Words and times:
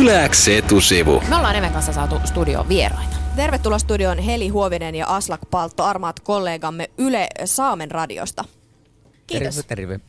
Yläks 0.00 0.48
etusivu. 0.48 1.22
Me 1.28 1.36
ollaan 1.36 1.56
Emen 1.56 1.72
kanssa 1.72 1.92
saatu 1.92 2.20
studioon 2.24 2.68
vieraita. 2.68 3.16
Tervetuloa 3.36 3.78
studioon 3.78 4.18
Heli 4.18 4.48
Huovinen 4.48 4.94
ja 4.94 5.06
Aslak 5.06 5.40
Paltto, 5.50 5.84
armaat 5.84 6.20
kollegamme 6.20 6.90
Yle 6.98 7.28
Saamen 7.44 7.90
radiosta. 7.90 8.44
Kiitos. 9.26 9.54
Terve, 9.54 9.68
terve. 9.68 10.00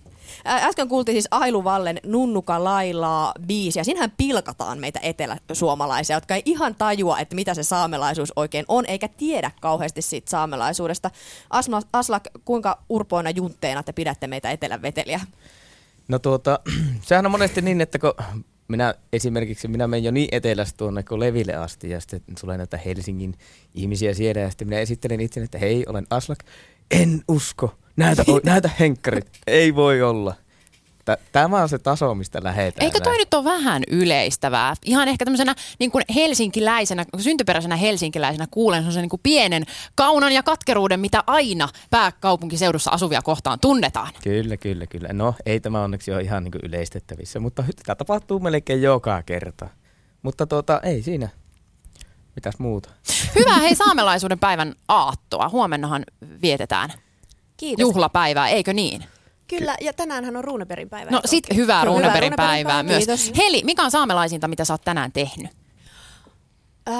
Äsken 0.45 0.87
kuultiin 0.87 1.15
siis 1.15 1.27
Ailu 1.31 1.63
Vallen 1.63 1.99
Nunnuka 2.05 2.63
Lailaa 2.63 3.33
biisiä. 3.47 3.83
Siinähän 3.83 4.11
pilkataan 4.17 4.79
meitä 4.79 4.99
eteläsuomalaisia, 5.03 6.15
jotka 6.15 6.35
ei 6.35 6.41
ihan 6.45 6.75
tajua, 6.75 7.19
että 7.19 7.35
mitä 7.35 7.53
se 7.53 7.63
saamelaisuus 7.63 8.33
oikein 8.35 8.65
on, 8.67 8.85
eikä 8.85 9.07
tiedä 9.07 9.51
kauheasti 9.61 10.01
siitä 10.01 10.29
saamelaisuudesta. 10.29 11.11
Asma, 11.49 11.81
Aslak, 11.93 12.23
kuinka 12.45 12.83
urpoina 12.89 13.29
juntteina 13.29 13.83
te 13.83 13.93
pidätte 13.93 14.27
meitä 14.27 14.51
etelän 14.51 14.81
veteliä? 14.81 15.19
No 16.07 16.19
tuota, 16.19 16.59
sehän 17.07 17.25
on 17.25 17.31
monesti 17.31 17.61
niin, 17.61 17.81
että 17.81 17.99
kun 17.99 18.13
minä 18.67 18.95
esimerkiksi 19.13 19.67
minä 19.67 19.87
menen 19.87 20.03
jo 20.03 20.11
niin 20.11 20.29
etelästä 20.31 20.77
tuonne 20.77 21.03
kuin 21.03 21.19
Leville 21.19 21.55
asti 21.55 21.89
ja 21.89 21.99
sitten 21.99 22.21
tulee 22.41 22.57
näitä 22.57 22.77
Helsingin 22.77 23.33
ihmisiä 23.73 24.13
siellä 24.13 24.41
ja 24.41 24.49
sitten 24.49 24.67
minä 24.67 24.79
esittelen 24.79 25.19
itse, 25.19 25.41
että 25.41 25.57
hei, 25.57 25.85
olen 25.87 26.07
Aslak. 26.09 26.39
En 26.91 27.21
usko. 27.27 27.75
Näytä, 27.95 28.23
näytä 28.43 28.69
henkkarit. 28.79 29.27
Ei 29.47 29.75
voi 29.75 30.01
olla. 30.01 30.35
Tä- 31.07 31.17
Tämä 31.31 31.61
on 31.61 31.69
se 31.69 31.77
taso, 31.77 32.15
mistä 32.15 32.39
lähdetään. 32.43 32.85
Eikö 32.85 32.99
toi 32.99 33.17
nyt 33.17 33.33
ole 33.33 33.43
vähän 33.43 33.83
yleistävää? 33.91 34.73
Ihan 34.85 35.07
ehkä 35.07 35.25
tämmöisenä 35.25 35.55
niin 35.79 35.91
kuin 35.91 36.03
helsinkiläisenä, 36.15 37.05
syntyperäisenä 37.19 37.75
helsinkiläisenä 37.75 38.47
kuulen 38.51 38.79
sellaisen 38.81 39.01
niin 39.01 39.09
kuin 39.09 39.19
pienen 39.23 39.63
kaunan 39.95 40.31
ja 40.31 40.43
katkeruuden, 40.43 40.99
mitä 40.99 41.23
aina 41.27 41.69
pääkaupunkiseudussa 41.89 42.91
asuvia 42.91 43.21
kohtaan 43.21 43.59
tunnetaan. 43.59 44.07
Kyllä, 44.23 44.57
kyllä, 44.57 44.87
kyllä. 44.87 45.09
No, 45.13 45.33
ei 45.45 45.59
tämä 45.59 45.83
onneksi 45.83 46.11
ole 46.13 46.21
ihan 46.21 46.43
niin 46.43 46.51
kuin 46.51 46.61
yleistettävissä, 46.65 47.39
mutta 47.39 47.63
tämä 47.85 47.95
tapahtuu 47.95 48.39
melkein 48.39 48.81
joka 48.81 49.23
kerta. 49.23 49.67
Mutta 50.21 50.47
tuota, 50.47 50.79
ei 50.83 51.01
siinä. 51.01 51.29
Mitäs 52.35 52.59
muuta? 52.59 52.89
Hyvää 53.35 53.57
hei 53.59 53.75
saamelaisuuden 53.75 54.39
päivän 54.39 54.75
aattoa. 54.87 55.49
Huomennahan 55.49 56.03
vietetään 56.41 56.93
Kiitos. 57.57 57.81
juhlapäivää, 57.81 58.49
eikö 58.49 58.73
niin? 58.73 59.03
Kyllä, 59.47 59.75
ja 59.81 59.93
tänäänhän 59.93 60.35
on 60.35 60.43
Ruuneperin 60.43 60.89
päivä. 60.89 61.11
No 61.11 61.21
sit 61.25 61.45
hyvää 61.55 61.85
Ruuneperin 61.85 62.33
päivää, 62.35 62.83
myös. 62.83 62.97
kiitos. 62.97 63.31
Heli, 63.37 63.61
mikä 63.65 63.83
on 63.83 63.91
saamelaisinta, 63.91 64.47
mitä 64.47 64.65
sä 64.65 64.73
oot 64.73 64.81
tänään 64.81 65.11
tehnyt? 65.11 65.51
Äh, 66.87 66.93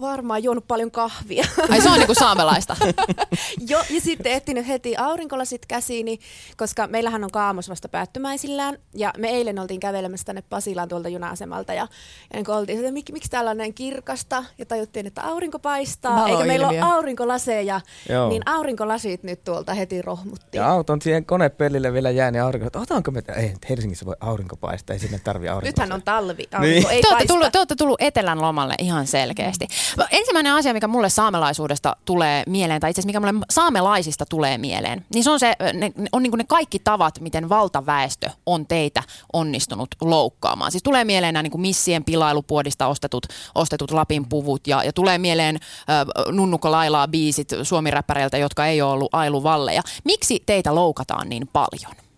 varmaan 0.00 0.42
juonut 0.42 0.64
paljon 0.68 0.90
kahvia. 0.90 1.44
Ai 1.70 1.80
se 1.80 1.88
on 1.90 1.98
niinku 1.98 2.14
saamelaista. 2.14 2.76
jo, 3.68 3.78
ja 3.90 4.00
sitten 4.00 4.32
etsinyt 4.32 4.68
heti 4.68 4.96
aurinkolasit 4.96 5.66
käsiini, 5.66 6.18
koska 6.56 6.86
meillähän 6.86 7.24
on 7.24 7.30
kaamos 7.30 7.68
vasta 7.68 7.88
päättymäisillään. 7.88 8.78
Ja 8.94 9.12
me 9.18 9.28
eilen 9.28 9.58
oltiin 9.58 9.80
kävelemässä 9.80 10.24
tänne 10.24 10.42
Pasilaan 10.50 10.88
tuolta 10.88 11.08
juna-asemalta. 11.08 11.72
Ja, 11.74 11.80
ja 11.82 11.88
niin 12.34 12.50
oltiin, 12.50 12.78
että 12.78 12.92
mik, 12.92 13.10
miksi 13.12 13.30
täällä 13.30 13.50
on 13.50 13.56
näin 13.56 13.74
kirkasta? 13.74 14.44
Ja 14.58 14.66
tajuttiin, 14.66 15.06
että 15.06 15.22
aurinko 15.22 15.58
paistaa. 15.58 16.28
Eikä 16.28 16.44
meillä 16.44 16.68
ole 16.68 16.76
Valoilmiö. 16.76 16.96
aurinkolaseja. 16.96 17.80
Joo. 18.08 18.28
Niin 18.28 18.42
aurinkolasit 18.46 19.22
nyt 19.22 19.44
tuolta 19.44 19.74
heti 19.74 20.02
rohmutti. 20.02 20.58
Ja 20.58 20.70
auton 20.70 21.02
siihen 21.02 21.24
konepellille 21.24 21.92
vielä 21.92 22.10
jääni 22.10 22.40
aurinko. 22.40 22.66
että 22.66 22.78
Otanko 22.78 23.10
me, 23.10 23.22
ei, 23.36 23.54
Helsingissä 23.68 24.06
voi 24.06 24.16
aurinko 24.20 24.56
paistaa, 24.56 24.94
ei 24.94 25.00
sinne 25.00 25.18
tarvi 25.24 25.48
aurinko. 25.48 25.66
Nythän 25.68 25.92
on 25.92 26.02
talvi. 26.02 26.48
Aurinko 26.52 26.58
Niin. 26.88 26.90
ei 26.90 27.02
Te 27.02 27.08
olette, 27.08 27.08
paista. 27.10 27.32
tullut, 27.34 27.52
te 27.52 27.58
olette 27.58 27.74
tullut 27.76 28.00
etelän 28.02 28.40
lomalle 28.42 28.74
ihan 28.78 29.06
selkeästi. 29.12 29.66
Ensimmäinen 30.10 30.52
asia, 30.52 30.72
mikä 30.72 30.88
mulle 30.88 31.10
saamelaisuudesta 31.10 31.96
tulee 32.04 32.42
mieleen, 32.46 32.80
tai 32.80 32.90
itse 32.90 33.00
asiassa 33.00 33.20
mikä 33.20 33.32
mulle 33.32 33.46
saamelaisista 33.50 34.26
tulee 34.26 34.58
mieleen, 34.58 35.06
niin 35.14 35.24
se 35.24 35.30
on, 35.30 35.40
se, 35.40 35.56
ne, 35.72 35.92
on 36.12 36.22
niin 36.22 36.32
ne 36.36 36.44
kaikki 36.48 36.78
tavat, 36.78 37.20
miten 37.20 37.48
valtaväestö 37.48 38.30
on 38.46 38.66
teitä 38.66 39.02
onnistunut 39.32 39.88
loukkaamaan. 40.00 40.70
Siis 40.70 40.82
tulee 40.82 41.04
mieleen 41.04 41.34
nämä 41.34 41.42
niin 41.42 41.60
missien 41.60 42.04
pilailupuodista 42.04 42.86
ostetut, 42.86 43.26
ostetut 43.54 43.90
Lapin 43.90 44.28
puvut, 44.28 44.66
ja, 44.66 44.84
ja 44.84 44.92
tulee 44.92 45.18
mieleen 45.18 45.56
äh, 45.56 46.32
Nunnuko 46.32 46.70
Lailaa 46.70 47.08
biisit 47.08 47.48
suomiräppäreiltä, 47.62 48.38
jotka 48.38 48.66
ei 48.66 48.82
ole 48.82 48.92
ollut 48.92 49.14
Ailu 49.14 49.42
Valleja. 49.42 49.82
Miksi 50.04 50.42
teitä 50.46 50.74
loukataan 50.74 51.28
niin 51.28 51.48
paljon? 51.52 52.11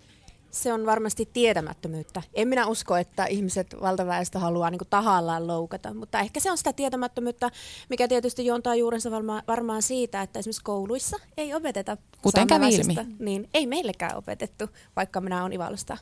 Se 0.55 0.73
on 0.73 0.87
varmasti 0.87 1.29
tietämättömyyttä. 1.33 2.23
En 2.35 2.49
minä 2.49 2.67
usko, 2.67 2.97
että 2.97 3.27
ihmiset 3.27 3.77
valtaväestö 3.81 4.39
haluaa 4.39 4.71
niin 4.71 4.81
tahallaan 4.91 5.47
loukata, 5.47 5.95
mutta 5.95 6.21
ehkä 6.21 6.41
se 6.41 6.51
on 6.51 6.59
sitä 6.59 6.73
tietämättömyyttä, 6.73 7.51
mikä 7.91 8.09
tietysti 8.09 8.47
juontaa 8.47 8.75
juurensa 8.75 9.11
varmaan, 9.11 9.43
varmaan 9.49 9.83
siitä, 9.83 10.23
että 10.23 10.39
esimerkiksi 10.39 10.65
kouluissa 10.65 11.17
ei 11.37 11.55
opeteta 11.55 11.97
Kuten 12.23 12.47
kävi 12.47 12.75
ilmi. 12.75 12.95
Niin, 13.19 13.49
ei 13.55 13.67
meillekään 13.67 14.17
opetettu, 14.17 14.69
vaikka 14.97 15.21
minä 15.21 15.43
olen 15.43 15.53
Ivalosta 15.53 15.97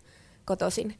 kotoisin. 0.44 0.94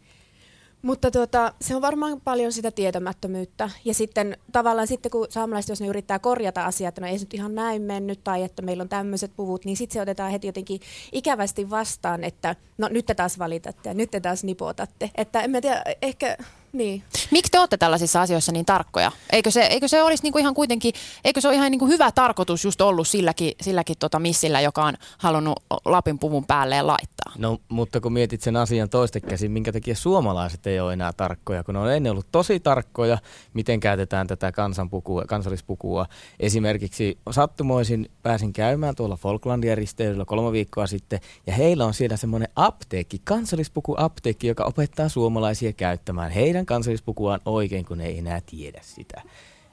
Mutta 0.83 1.11
tuota, 1.11 1.55
se 1.61 1.77
on 1.77 1.83
varmaan 1.83 2.21
paljon 2.21 2.53
sitä 2.53 2.71
tietämättömyyttä. 2.71 3.71
Ja 3.85 3.95
sitten 3.95 4.37
tavallaan 4.53 4.87
sitten, 4.87 5.11
kun 5.13 5.27
saamelaiset, 5.31 5.69
jos 5.69 5.81
ne 5.81 5.87
yrittää 5.87 6.19
korjata 6.19 6.65
asiaa, 6.65 6.89
että 6.89 7.01
no 7.01 7.07
ei 7.07 7.19
se 7.19 7.25
nyt 7.25 7.35
ihan 7.35 7.55
näin 7.55 7.83
mennyt, 7.83 8.25
tai 8.25 8.43
että 8.43 8.63
meillä 8.63 8.83
on 8.83 8.89
tämmöiset 8.89 9.33
puvut, 9.37 9.65
niin 9.65 9.77
sitten 9.77 9.95
se 9.95 10.03
otetaan 10.03 10.31
heti 10.31 10.47
jotenkin 10.47 10.81
ikävästi 11.13 11.71
vastaan, 11.71 12.25
että 12.25 12.57
no 12.79 12.89
nyt 12.89 13.07
te 13.07 13.15
taas 13.15 13.39
valitatte 13.39 13.91
ja 13.91 13.95
nyt 13.95 14.11
te 14.11 14.21
taas 14.21 14.45
nipotatte. 14.45 15.11
Että 15.15 15.43
en 15.43 15.51
mä 15.51 15.61
tiedä, 15.61 15.85
ehkä, 16.03 16.37
niin. 16.73 17.03
Miksi 17.31 17.53
te 17.53 17.59
olette 17.59 17.77
tällaisissa 17.77 18.21
asioissa 18.21 18.53
niin 18.53 18.67
tarkkoja? 18.67 19.13
Eikö 19.33 19.51
se, 19.51 19.61
eikö 19.61 19.89
se 19.89 20.03
olisi 20.03 20.23
niinku 20.23 20.39
ihan 20.39 20.55
kuitenkin, 20.55 20.95
eikö 21.25 21.41
se 21.41 21.49
ole 21.49 21.55
ihan 21.57 21.71
niinku 21.71 21.87
hyvä 21.87 22.13
tarkoitus 22.13 22.65
just 22.65 22.81
ollut 22.81 23.09
silläkin, 23.09 23.53
silläkin 23.61 23.97
tota 23.99 24.19
missillä, 24.19 24.61
joka 24.61 24.85
on 24.85 24.95
halunnut 25.19 25.63
Lapin 25.85 26.19
puvun 26.19 26.47
päälleen 26.47 26.87
laittaa? 26.87 27.33
No, 27.39 27.59
mutta 27.69 28.01
kun 28.01 28.13
mietit 28.13 28.41
sen 28.41 28.57
asian 28.57 28.89
toista 28.89 29.21
käsin, 29.21 29.51
minkä 29.51 29.73
takia 29.73 29.95
suomalaiset 29.97 30.67
ei 30.67 30.81
ole 30.81 30.93
enää 30.93 31.13
tarkkoja, 31.13 31.65
kun 31.65 31.75
ne 31.75 31.81
on 31.81 31.93
ennen 31.93 32.13
ollut 32.13 32.27
tosi 32.33 32.61
tarkkoja, 32.61 33.19
miten 33.55 33.81
käytetään 33.81 34.27
tätä 34.27 34.53
kansanpukua, 34.53 35.25
kansallispukua. 35.25 36.07
Esimerkiksi 36.41 37.19
sattumoisin 37.31 38.11
pääsin 38.23 38.53
käymään 38.53 38.95
tuolla 38.95 39.17
Falklandia 39.17 39.75
risteilyllä 39.75 40.25
kolme 40.25 40.53
viikkoa 40.53 40.87
sitten, 40.87 41.21
ja 41.47 41.53
heillä 41.53 41.85
on 41.85 41.95
siellä 41.95 42.17
semmoinen 42.17 42.49
apteekki, 42.57 43.21
kansallispukuapteekki, 43.25 44.47
joka 44.47 44.65
opettaa 44.65 45.09
suomalaisia 45.09 45.73
käyttämään 45.73 46.31
heidän 46.31 46.62
kansallispukuaan 46.67 47.41
oikein, 47.45 47.85
kun 47.85 47.99
ne 47.99 48.07
ei 48.07 48.19
enää 48.19 48.41
tiedä 48.47 48.81
sitä. 48.83 49.23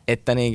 Että 0.08 0.36
niin 0.36 0.54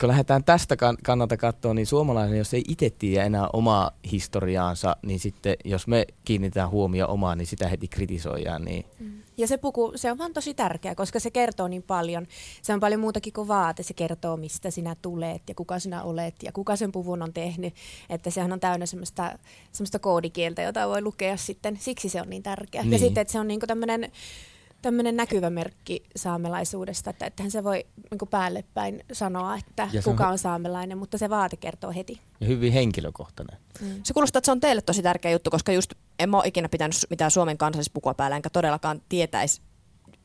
kun 0.00 0.08
lähdetään 0.08 0.44
tästä 0.44 0.76
kan- 0.76 0.96
kannalta 1.04 1.36
katsoa, 1.36 1.74
niin 1.74 1.86
suomalainen, 1.86 2.38
jos 2.38 2.54
ei 2.54 2.62
itse 2.68 2.90
tiedä 2.90 3.24
enää 3.24 3.48
omaa 3.52 3.90
historiaansa, 4.12 4.96
niin 5.02 5.20
sitten 5.20 5.56
jos 5.64 5.86
me 5.86 6.06
kiinnitetään 6.24 6.70
huomioon 6.70 7.10
omaan, 7.10 7.38
niin 7.38 7.46
sitä 7.46 7.68
heti 7.68 7.88
kritisoidaan. 7.88 8.64
Niin. 8.64 8.84
Ja 9.36 9.46
se 9.46 9.58
puku, 9.58 9.92
se 9.96 10.10
on 10.10 10.18
vaan 10.18 10.32
tosi 10.32 10.54
tärkeä, 10.54 10.94
koska 10.94 11.20
se 11.20 11.30
kertoo 11.30 11.68
niin 11.68 11.82
paljon. 11.82 12.26
Se 12.62 12.74
on 12.74 12.80
paljon 12.80 13.00
muutakin 13.00 13.32
kuin 13.32 13.48
vaate. 13.48 13.82
Se 13.82 13.94
kertoo, 13.94 14.36
mistä 14.36 14.70
sinä 14.70 14.96
tulet 15.02 15.42
ja 15.48 15.54
kuka 15.54 15.78
sinä 15.78 16.02
olet 16.02 16.34
ja 16.42 16.52
kuka 16.52 16.76
sen 16.76 16.92
puvun 16.92 17.22
on 17.22 17.32
tehnyt. 17.32 17.74
Että 18.10 18.30
sehän 18.30 18.52
on 18.52 18.60
täynnä 18.60 18.86
semmoista, 18.86 19.38
semmoista 19.72 19.98
koodikieltä, 19.98 20.62
jota 20.62 20.88
voi 20.88 21.02
lukea 21.02 21.36
sitten. 21.36 21.76
Siksi 21.80 22.08
se 22.08 22.20
on 22.20 22.30
niin 22.30 22.42
tärkeä. 22.42 22.80
Ja 22.80 22.86
Niin. 22.90 23.00
sitten, 23.00 23.20
että 23.22 23.32
se 23.32 23.40
on 23.40 23.48
niinku 23.48 23.66
tämmöinen 23.66 24.12
tämmöinen 24.86 25.16
näkyvä 25.16 25.50
merkki 25.50 26.02
saamelaisuudesta, 26.16 27.10
että 27.10 27.26
ettehän 27.26 27.50
se 27.50 27.64
voi 27.64 27.86
niin 28.10 28.28
päälle 28.30 28.64
päin 28.74 29.04
sanoa, 29.12 29.56
että 29.56 29.88
Ja 29.92 30.02
se 30.02 30.10
on 30.10 30.16
kuka 30.16 30.28
hy- 30.28 30.32
on 30.32 30.38
saamelainen, 30.38 30.98
mutta 30.98 31.18
se 31.18 31.30
vaate 31.30 31.56
kertoo 31.56 31.92
heti. 31.92 32.20
Ja 32.40 32.46
hyvin 32.46 32.72
henkilökohtainen. 32.72 33.58
Se 34.02 34.14
kuulostaa, 34.14 34.38
että 34.38 34.46
se 34.46 34.52
on 34.52 34.60
teille 34.60 34.82
tosi 34.82 35.02
tärkeä 35.02 35.30
juttu, 35.30 35.50
koska 35.50 35.72
just 35.72 35.94
en 36.18 36.30
mä 36.30 36.36
ole 36.36 36.46
ikinä 36.46 36.68
pitänyt 36.68 36.96
mitään 37.10 37.30
Suomen 37.30 37.58
kansallispukua 37.58 38.14
päällä, 38.14 38.36
enkä 38.36 38.50
todellakaan 38.50 39.02
tietäisi. 39.08 39.62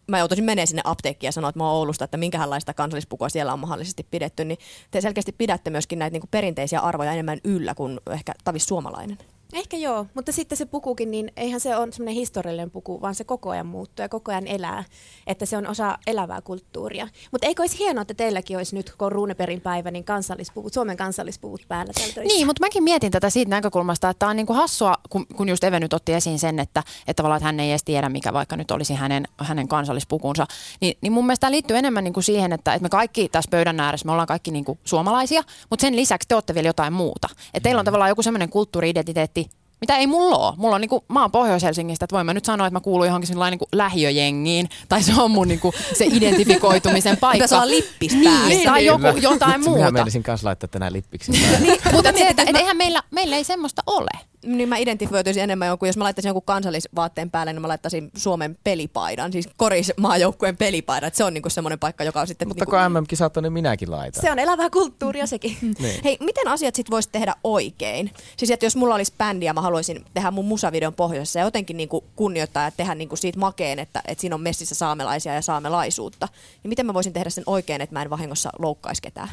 Mä 0.07 0.19
joutuisin 0.19 0.45
menemään 0.45 0.67
sinne 0.67 0.81
apteekkiin 0.85 1.27
ja 1.27 1.31
sanoa, 1.31 1.49
että 1.49 1.59
mä 1.59 1.67
oon 1.67 1.77
Oulusta, 1.77 2.05
että 2.05 2.17
minkälaista 2.17 2.73
kansallispukua 2.73 3.29
siellä 3.29 3.53
on 3.53 3.59
mahdollisesti 3.59 4.07
pidetty, 4.11 4.45
niin 4.45 4.57
te 4.91 5.01
selkeästi 5.01 5.31
pidätte 5.31 5.69
myöskin 5.69 5.99
näitä 5.99 6.13
niinku 6.13 6.27
perinteisiä 6.31 6.79
arvoja 6.79 7.11
enemmän 7.11 7.39
yllä 7.43 7.75
kuin 7.75 7.99
ehkä 8.11 8.33
tavis 8.43 8.65
suomalainen. 8.65 9.17
Ehkä 9.53 9.77
joo, 9.77 10.05
mutta 10.13 10.31
sitten 10.31 10.57
se 10.57 10.65
pukukin, 10.65 11.11
niin 11.11 11.31
eihän 11.37 11.59
se 11.59 11.77
ole 11.77 11.91
semmoinen 11.91 12.15
historiallinen 12.15 12.71
puku, 12.71 13.01
vaan 13.01 13.15
se 13.15 13.23
koko 13.23 13.49
ajan 13.49 13.65
muuttuu 13.65 14.03
ja 14.03 14.09
koko 14.09 14.31
ajan 14.31 14.47
elää. 14.47 14.83
Että 15.27 15.45
se 15.45 15.57
on 15.57 15.67
osa 15.67 15.97
elävää 16.07 16.41
kulttuuria. 16.41 17.07
Mutta 17.31 17.47
eikö 17.47 17.63
olisi 17.63 17.79
hienoa, 17.79 18.01
että 18.01 18.13
teilläkin 18.13 18.57
olisi 18.57 18.75
nyt, 18.75 18.93
kun 18.97 19.05
on 19.05 19.11
Ruuneperin 19.11 19.61
päivä, 19.61 19.91
niin 19.91 20.03
kansallispuvut, 20.03 20.73
Suomen 20.73 20.97
kansallispuvut 20.97 21.61
päällä 21.67 21.93
täällä 21.93 22.13
töissä? 22.13 22.35
Niin, 22.35 22.47
mutta 22.47 22.65
mäkin 22.65 22.83
mietin 22.83 23.11
tätä 23.11 23.29
siitä 23.29 23.49
näkökulmasta, 23.49 24.09
että 24.09 24.27
on 24.27 24.35
niinku 24.35 24.53
hassua, 24.53 24.95
kun, 25.09 25.25
kun 25.27 25.49
just 25.49 25.63
Eve 25.63 25.79
nyt 25.79 25.93
otti 25.93 26.13
esiin 26.13 26.39
sen, 26.39 26.59
että, 26.59 26.83
että, 27.07 27.13
tavallaan, 27.13 27.37
että 27.37 27.45
hän 27.45 27.59
ei 27.59 27.69
edes 27.69 27.83
tiedä, 27.83 28.09
mikä 28.09 28.33
vaikka 28.33 28.57
nyt 28.57 28.71
olisi 28.71 28.93
hänen, 28.93 29.27
hänen 29.37 29.67
kansallispukunsa. 29.67 30.47
Niin, 30.81 30.97
niin 31.01 31.11
mun 31.11 31.25
mielestä 31.25 31.41
tämä 31.41 31.51
liittyy 31.51 31.77
enemmän 31.77 32.03
niinku 32.03 32.21
siihen, 32.21 32.53
että, 32.53 32.73
että 32.73 32.83
me 32.83 32.89
kaikki 32.89 33.29
tässä 33.29 33.49
pöydän 33.51 33.79
ääressä, 33.79 34.05
me 34.05 34.11
ollaan 34.11 34.27
kaikki 34.27 34.51
niinku 34.51 34.77
suomalaisia, 34.83 35.43
mutta 35.69 35.81
sen 35.81 35.95
lisäksi 35.95 36.27
te 36.27 36.35
olette 36.35 36.53
vielä 36.53 36.69
jotain 36.69 36.93
muuta. 36.93 37.27
Että 37.53 37.63
teillä 37.63 37.79
on 37.79 37.85
tavallaan 37.85 38.09
joku 38.09 38.23
semmoinen 38.23 38.49
kulttuuri-identiteetti, 38.49 39.40
mitä 39.81 39.97
ei 39.97 40.07
mulla 40.07 40.37
ole. 40.37 40.53
Mulla 40.57 40.75
on 40.75 40.81
niinku, 40.81 41.03
mä 41.07 41.21
oon 41.21 41.31
Pohjois-Helsingistä, 41.31 42.05
että 42.05 42.15
voin 42.15 42.25
mä 42.25 42.33
nyt 42.33 42.45
sanoa, 42.45 42.67
että 42.67 42.75
mä 42.75 42.81
kuulun 42.81 43.05
johonkin 43.05 43.29
niinku 43.49 43.67
lähiöjengiin, 43.71 44.69
tai 44.89 45.03
se 45.03 45.21
on 45.21 45.31
mun 45.31 45.47
niinku, 45.47 45.73
se 45.93 46.05
identifikoitumisen 46.05 47.17
paikka. 47.17 47.35
Pitäisi 47.35 47.55
olla 47.55 47.67
lippis 47.67 48.13
niin, 48.13 48.23
päässä. 48.23 48.63
tai 48.63 48.85
joku, 48.85 49.07
jotain 49.21 49.61
Minä 49.61 49.71
muuta. 49.71 49.91
meinasin 49.91 50.23
kanssa 50.23 50.47
laittaa 50.47 50.67
tänään 50.67 50.93
lippiksi 50.93 51.31
päälle. 51.31 51.77
Mutta 51.91 52.11
se, 52.17 52.27
että 52.27 52.43
et 52.47 52.55
eihän 52.55 52.77
meillä, 52.77 53.03
meillä 53.11 53.35
ei 53.35 53.43
semmoista 53.43 53.83
ole. 53.87 54.30
Niin 54.45 54.69
mä 54.69 54.77
identifioituisin 54.77 55.43
enemmän 55.43 55.67
jonkun, 55.67 55.87
jos 55.87 55.97
mä 55.97 56.03
laittaisin 56.03 56.29
jonkun 56.29 56.43
kansallisvaatteen 56.43 57.31
päälle, 57.31 57.53
niin 57.53 57.61
mä 57.61 57.67
laittaisin 57.67 58.11
Suomen 58.17 58.57
pelipaidan, 58.63 59.31
siis 59.31 59.49
korismaajoukkueen 59.57 60.57
pelipaidan. 60.57 61.07
Et 61.07 61.15
se 61.15 61.23
on 61.23 61.33
niinku 61.33 61.49
semmoinen 61.49 61.79
paikka, 61.79 62.03
joka 62.03 62.21
on 62.21 62.27
sitten... 62.27 62.47
Mutta 62.47 62.65
niinku, 62.65 62.91
kun 62.91 63.01
MM-kisat 63.01 63.37
on, 63.37 63.43
niin 63.43 63.53
minäkin 63.53 63.91
laitan. 63.91 64.21
Se 64.21 64.31
on 64.31 64.39
elävää 64.39 64.69
kulttuuria 64.69 65.27
sekin. 65.27 65.57
Niin. 65.81 66.01
Hei, 66.03 66.17
miten 66.19 66.47
asiat 66.47 66.75
sit 66.75 66.91
voisi 66.91 67.09
tehdä 67.11 67.35
oikein? 67.43 68.11
Siis 68.37 68.51
että 68.51 68.65
jos 68.65 68.75
mulla 68.75 68.95
olisi 68.95 69.13
bändi 69.17 69.45
ja 69.45 69.53
mä 69.53 69.61
haluaisin 69.61 70.05
tehdä 70.13 70.31
mun 70.31 70.45
musavideon 70.45 70.93
pohjoisessa 70.93 71.39
ja 71.39 71.45
jotenkin 71.45 71.77
niinku 71.77 72.03
kunnioittaa 72.15 72.63
ja 72.63 72.71
tehdä 72.71 72.95
niinku 72.95 73.15
siitä 73.15 73.39
makeen, 73.39 73.79
että, 73.79 74.01
että 74.07 74.21
siinä 74.21 74.35
on 74.35 74.41
messissä 74.41 74.75
saamelaisia 74.75 75.33
ja 75.33 75.41
saamelaisuutta, 75.41 76.27
niin 76.63 76.69
miten 76.69 76.85
mä 76.85 76.93
voisin 76.93 77.13
tehdä 77.13 77.29
sen 77.29 77.43
oikein, 77.47 77.81
että 77.81 77.95
mä 77.95 78.01
en 78.01 78.09
vahingossa 78.09 78.49
loukkaisi 78.59 79.01
ketään? 79.01 79.29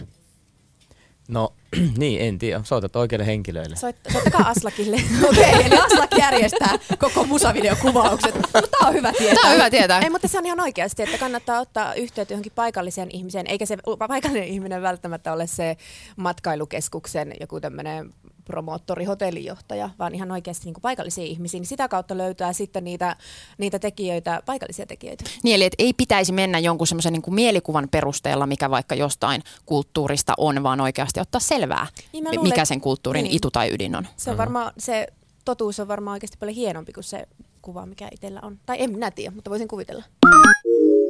No 1.28 1.52
niin, 1.98 2.20
en 2.20 2.38
tiedä. 2.38 2.60
Soitat 2.64 2.96
oikeille 2.96 3.26
henkilöille. 3.26 3.76
Soit- 3.76 4.12
Soittakaa 4.12 4.48
Aslakille. 4.48 4.96
Okei, 5.28 5.50
okay, 5.50 5.62
eli 5.62 5.78
Aslak 5.78 6.10
järjestää 6.18 6.78
koko 6.98 7.24
musavideokuvaukset. 7.24 8.34
No, 8.34 8.42
tää 8.52 8.88
on 8.88 8.94
hyvä 8.94 9.12
tietää. 9.12 9.34
Tämä 9.34 9.48
on 9.50 9.54
hyvä 9.54 9.70
tietää. 9.70 10.00
Ei, 10.00 10.10
mutta 10.10 10.28
se 10.28 10.38
on 10.38 10.46
ihan 10.46 10.60
oikeasti, 10.60 11.02
että 11.02 11.18
kannattaa 11.18 11.60
ottaa 11.60 11.94
yhteyttä 11.94 12.34
johonkin 12.34 12.52
paikalliseen 12.54 13.10
ihmiseen, 13.12 13.46
eikä 13.46 13.66
se 13.66 13.76
paikallinen 14.08 14.48
ihminen 14.48 14.82
välttämättä 14.82 15.32
ole 15.32 15.46
se 15.46 15.76
matkailukeskuksen 16.16 17.34
joku 17.40 17.60
tämmöinen 17.60 18.14
promoottori, 18.48 19.04
hotellijohtaja, 19.04 19.90
vaan 19.98 20.14
ihan 20.14 20.30
oikeasti 20.30 20.64
niin 20.64 20.74
kuin 20.74 20.82
paikallisia 20.82 21.24
ihmisiä. 21.24 21.60
Niin 21.60 21.66
sitä 21.66 21.88
kautta 21.88 22.18
löytää 22.18 22.52
sitten 22.52 22.84
niitä, 22.84 23.16
niitä 23.58 23.78
tekijöitä, 23.78 24.42
paikallisia 24.46 24.86
tekijöitä. 24.86 25.24
Niin, 25.42 25.56
eli 25.56 25.64
et 25.64 25.74
ei 25.78 25.92
pitäisi 25.92 26.32
mennä 26.32 26.58
jonkun 26.58 26.86
semmoisen 26.86 27.12
niin 27.12 27.34
mielikuvan 27.34 27.88
perusteella, 27.90 28.46
mikä 28.46 28.70
vaikka 28.70 28.94
jostain 28.94 29.42
kulttuurista 29.66 30.34
on, 30.36 30.62
vaan 30.62 30.80
oikeasti 30.80 31.20
ottaa 31.20 31.40
selvää, 31.40 31.86
Niin 32.12 32.24
luulen, 32.24 32.42
mikä 32.42 32.64
sen 32.64 32.80
kulttuurin 32.80 33.24
niin. 33.24 33.36
itu 33.36 33.50
tai 33.50 33.74
ydin 33.74 33.96
on. 33.96 34.06
Se, 34.16 34.30
on 34.30 34.36
varmaan, 34.36 34.72
se 34.78 35.06
totuus 35.44 35.80
on 35.80 35.88
varmaan 35.88 36.12
oikeasti 36.12 36.36
paljon 36.40 36.56
hienompi 36.56 36.92
kuin 36.92 37.04
se 37.04 37.28
kuva, 37.62 37.86
mikä 37.86 38.08
itsellä 38.12 38.40
on. 38.42 38.58
Tai 38.66 38.76
en 38.80 38.90
minä 38.92 39.10
tiedä, 39.10 39.34
mutta 39.34 39.50
voisin 39.50 39.68
kuvitella. 39.68 40.04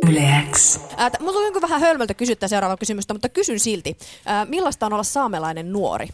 Yleäks. 0.08 0.80
Ää, 0.96 1.10
t- 1.10 1.20
mulla 1.20 1.38
on 1.38 1.44
jonkun 1.44 1.62
vähän 1.62 1.80
hölmöltä 1.80 2.14
kysyttää 2.14 2.48
seuraava 2.48 2.76
kysymystä, 2.76 3.14
mutta 3.14 3.28
kysyn 3.28 3.60
silti. 3.60 3.98
Ää, 4.26 4.44
millaista 4.44 4.86
on 4.86 4.92
olla 4.92 5.02
saamelainen 5.02 5.72
nuori? 5.72 6.08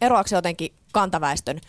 Eroaako 0.00 0.28
se 0.28 0.36
jotenkin 0.36 0.72
kantaväestön, 0.92 1.60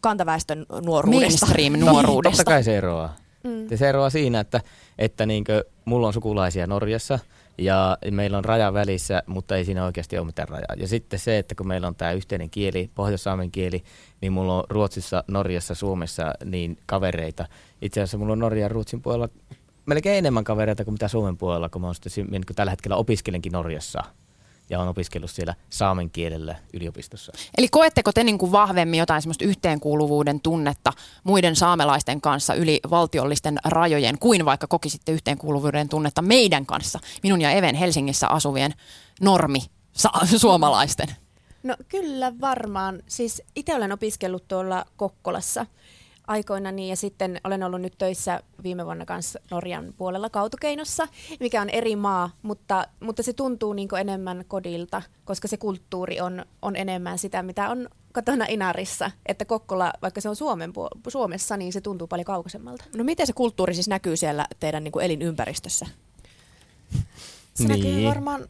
kantaväestön 0.00 0.66
nuoruudesta? 0.84 1.46
Mainstream-nuoruudesta. 1.46 2.36
Totta 2.36 2.50
kai 2.50 2.64
se 2.64 2.76
eroaa. 2.76 3.16
Mm. 3.44 3.76
Se 3.76 3.88
eroaa 3.88 4.10
siinä, 4.10 4.40
että, 4.40 4.60
että 4.98 5.26
niinkö, 5.26 5.64
mulla 5.84 6.06
on 6.06 6.12
sukulaisia 6.12 6.66
Norjassa 6.66 7.18
ja 7.58 7.98
meillä 8.10 8.38
on 8.38 8.44
raja 8.44 8.72
välissä, 8.72 9.22
mutta 9.26 9.56
ei 9.56 9.64
siinä 9.64 9.84
oikeasti 9.84 10.18
ole 10.18 10.26
mitään 10.26 10.48
rajaa. 10.48 10.74
Ja 10.76 10.88
sitten 10.88 11.18
se, 11.18 11.38
että 11.38 11.54
kun 11.54 11.68
meillä 11.68 11.86
on 11.86 11.94
tämä 11.94 12.12
yhteinen 12.12 12.50
kieli, 12.50 12.90
pohjois-saamen 12.94 13.50
kieli, 13.50 13.84
niin 14.20 14.32
mulla 14.32 14.58
on 14.58 14.64
Ruotsissa, 14.70 15.24
Norjassa, 15.28 15.74
Suomessa 15.74 16.34
niin 16.44 16.78
kavereita. 16.86 17.46
Itse 17.82 18.00
asiassa 18.00 18.18
mulla 18.18 18.32
on 18.32 18.38
Norjan 18.38 18.62
ja 18.62 18.68
Ruotsin 18.68 19.02
puolella 19.02 19.28
melkein 19.86 20.18
enemmän 20.18 20.44
kavereita 20.44 20.84
kuin 20.84 20.94
mitä 20.94 21.08
Suomen 21.08 21.36
puolella, 21.36 21.68
kun 21.68 21.80
mä 21.80 21.86
oon 21.86 21.94
sitten 21.94 22.42
tällä 22.56 22.70
hetkellä 22.70 22.96
opiskelenkin 22.96 23.52
Norjassa 23.52 24.02
ja 24.70 24.80
on 24.80 24.88
opiskellut 24.88 25.30
siellä 25.30 25.54
saamen 25.70 26.10
kielellä 26.10 26.56
yliopistossa. 26.72 27.32
Eli 27.58 27.68
koetteko 27.68 28.12
te 28.12 28.24
niin 28.24 28.38
kuin 28.38 28.52
vahvemmin 28.52 28.98
jotain 28.98 29.22
semmoista 29.22 29.44
yhteenkuuluvuuden 29.44 30.40
tunnetta 30.40 30.92
muiden 31.24 31.56
saamelaisten 31.56 32.20
kanssa 32.20 32.54
yli 32.54 32.80
valtiollisten 32.90 33.58
rajojen, 33.64 34.18
kuin 34.18 34.44
vaikka 34.44 34.66
kokisitte 34.66 35.12
yhteenkuuluvuuden 35.12 35.88
tunnetta 35.88 36.22
meidän 36.22 36.66
kanssa, 36.66 36.98
minun 37.22 37.40
ja 37.40 37.50
Even 37.50 37.74
Helsingissä 37.74 38.28
asuvien 38.28 38.74
normi 39.20 39.60
suomalaisten? 40.36 41.08
No 41.62 41.76
kyllä 41.88 42.32
varmaan. 42.40 43.02
Siis 43.06 43.42
itse 43.56 43.74
olen 43.74 43.92
opiskellut 43.92 44.48
tuolla 44.48 44.84
Kokkolassa 44.96 45.66
aikoina 46.26 46.72
niin, 46.72 46.88
ja 46.88 46.96
sitten 46.96 47.40
olen 47.44 47.62
ollut 47.62 47.80
nyt 47.80 47.94
töissä 47.98 48.40
viime 48.62 48.84
vuonna 48.84 49.04
kanssa 49.06 49.38
Norjan 49.50 49.94
puolella 49.96 50.30
Kautokeinossa, 50.30 51.08
mikä 51.40 51.62
on 51.62 51.70
eri 51.70 51.96
maa, 51.96 52.30
mutta, 52.42 52.86
mutta 53.00 53.22
se 53.22 53.32
tuntuu 53.32 53.72
niin 53.72 53.88
enemmän 54.00 54.44
kodilta, 54.48 55.02
koska 55.24 55.48
se 55.48 55.56
kulttuuri 55.56 56.20
on, 56.20 56.44
on 56.62 56.76
enemmän 56.76 57.18
sitä, 57.18 57.42
mitä 57.42 57.68
on 57.70 57.88
kotona 58.12 58.44
Inarissa. 58.48 59.10
Että 59.26 59.44
Kokkola, 59.44 59.92
vaikka 60.02 60.20
se 60.20 60.28
on 60.28 60.36
Suomen 60.36 60.70
puol- 60.70 61.00
Suomessa, 61.10 61.56
niin 61.56 61.72
se 61.72 61.80
tuntuu 61.80 62.06
paljon 62.06 62.24
kaukaisemmalta. 62.24 62.84
No 62.96 63.04
miten 63.04 63.26
se 63.26 63.32
kulttuuri 63.32 63.74
siis 63.74 63.88
näkyy 63.88 64.16
siellä 64.16 64.46
teidän 64.60 64.84
niin 64.84 64.92
kuin 64.92 65.04
elinympäristössä? 65.04 65.86
Se 67.54 67.68
näkyy 67.68 67.84
Niin. 67.84 68.08
varmaan 68.08 68.48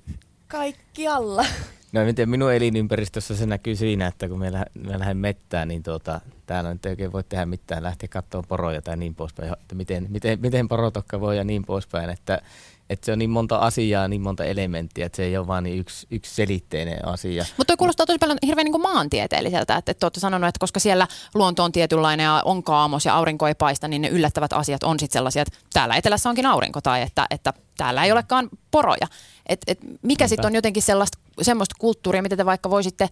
kaikkialla. 0.48 1.46
No 1.94 2.00
en 2.00 2.14
tiedä, 2.14 2.30
minun 2.30 2.52
elinympäristössä 2.52 3.36
se 3.36 3.46
näkyy 3.46 3.76
siinä, 3.76 4.06
että 4.06 4.28
kun 4.28 4.38
me, 4.38 4.50
me 4.74 4.98
lähden 4.98 5.16
mettään, 5.16 5.68
niin 5.68 5.82
tuota, 5.82 6.20
täällä 6.46 6.72
nyt 6.72 6.86
ei 6.86 6.90
oikein 6.90 7.12
voi 7.12 7.24
tehdä 7.24 7.46
mitään, 7.46 7.82
lähteä 7.82 8.08
katsomaan 8.08 8.48
poroja 8.48 8.82
tai 8.82 8.96
niin 8.96 9.14
poispäin, 9.14 9.52
että 9.52 9.74
miten, 9.74 10.06
miten, 10.10 10.40
miten 10.40 10.68
porotokka 10.68 11.20
voi 11.20 11.36
ja 11.36 11.44
niin 11.44 11.64
poispäin, 11.64 12.10
että, 12.10 12.42
että 12.90 13.06
se 13.06 13.12
on 13.12 13.18
niin 13.18 13.30
monta 13.30 13.56
asiaa, 13.56 14.08
niin 14.08 14.22
monta 14.22 14.44
elementtiä, 14.44 15.06
että 15.06 15.16
se 15.16 15.24
ei 15.24 15.36
ole 15.36 15.46
vain 15.46 15.64
niin 15.64 15.78
yksi, 15.78 16.06
yksi 16.10 16.34
selitteinen 16.34 17.08
asia. 17.08 17.44
Mutta 17.56 17.70
toi 17.70 17.76
kuulostaa 17.76 18.06
tosi 18.06 18.18
paljon 18.18 18.38
hirveän 18.46 18.64
niin 18.64 18.82
maantieteelliseltä, 18.82 19.76
että, 19.76 19.90
että 19.90 20.06
olette 20.06 20.20
sanonut, 20.20 20.48
että 20.48 20.60
koska 20.60 20.80
siellä 20.80 21.08
luonto 21.34 21.64
on 21.64 21.72
tietynlainen 21.72 22.24
ja 22.24 22.42
on 22.44 22.62
kaamos 22.62 23.04
ja 23.06 23.14
aurinko 23.14 23.48
ei 23.48 23.54
paista, 23.54 23.88
niin 23.88 24.02
ne 24.02 24.08
yllättävät 24.08 24.52
asiat 24.52 24.82
on 24.82 25.00
sitten 25.00 25.18
sellaisia, 25.18 25.42
että 25.42 25.58
täällä 25.72 25.96
etelässä 25.96 26.28
onkin 26.28 26.46
aurinko 26.46 26.80
tai 26.80 27.02
että, 27.02 27.26
että 27.30 27.52
täällä 27.76 28.04
ei 28.04 28.12
olekaan 28.12 28.48
poroja. 28.70 29.06
Et, 29.46 29.60
et 29.66 29.78
mikä 30.02 30.28
sitten 30.28 30.46
on 30.46 30.54
jotenkin 30.54 30.82
sellaista, 30.82 31.18
semmoista 31.42 31.74
kulttuuria, 31.78 32.22
mitä 32.22 32.36
te 32.36 32.46
vaikka 32.46 32.70
voisitte 32.70 33.08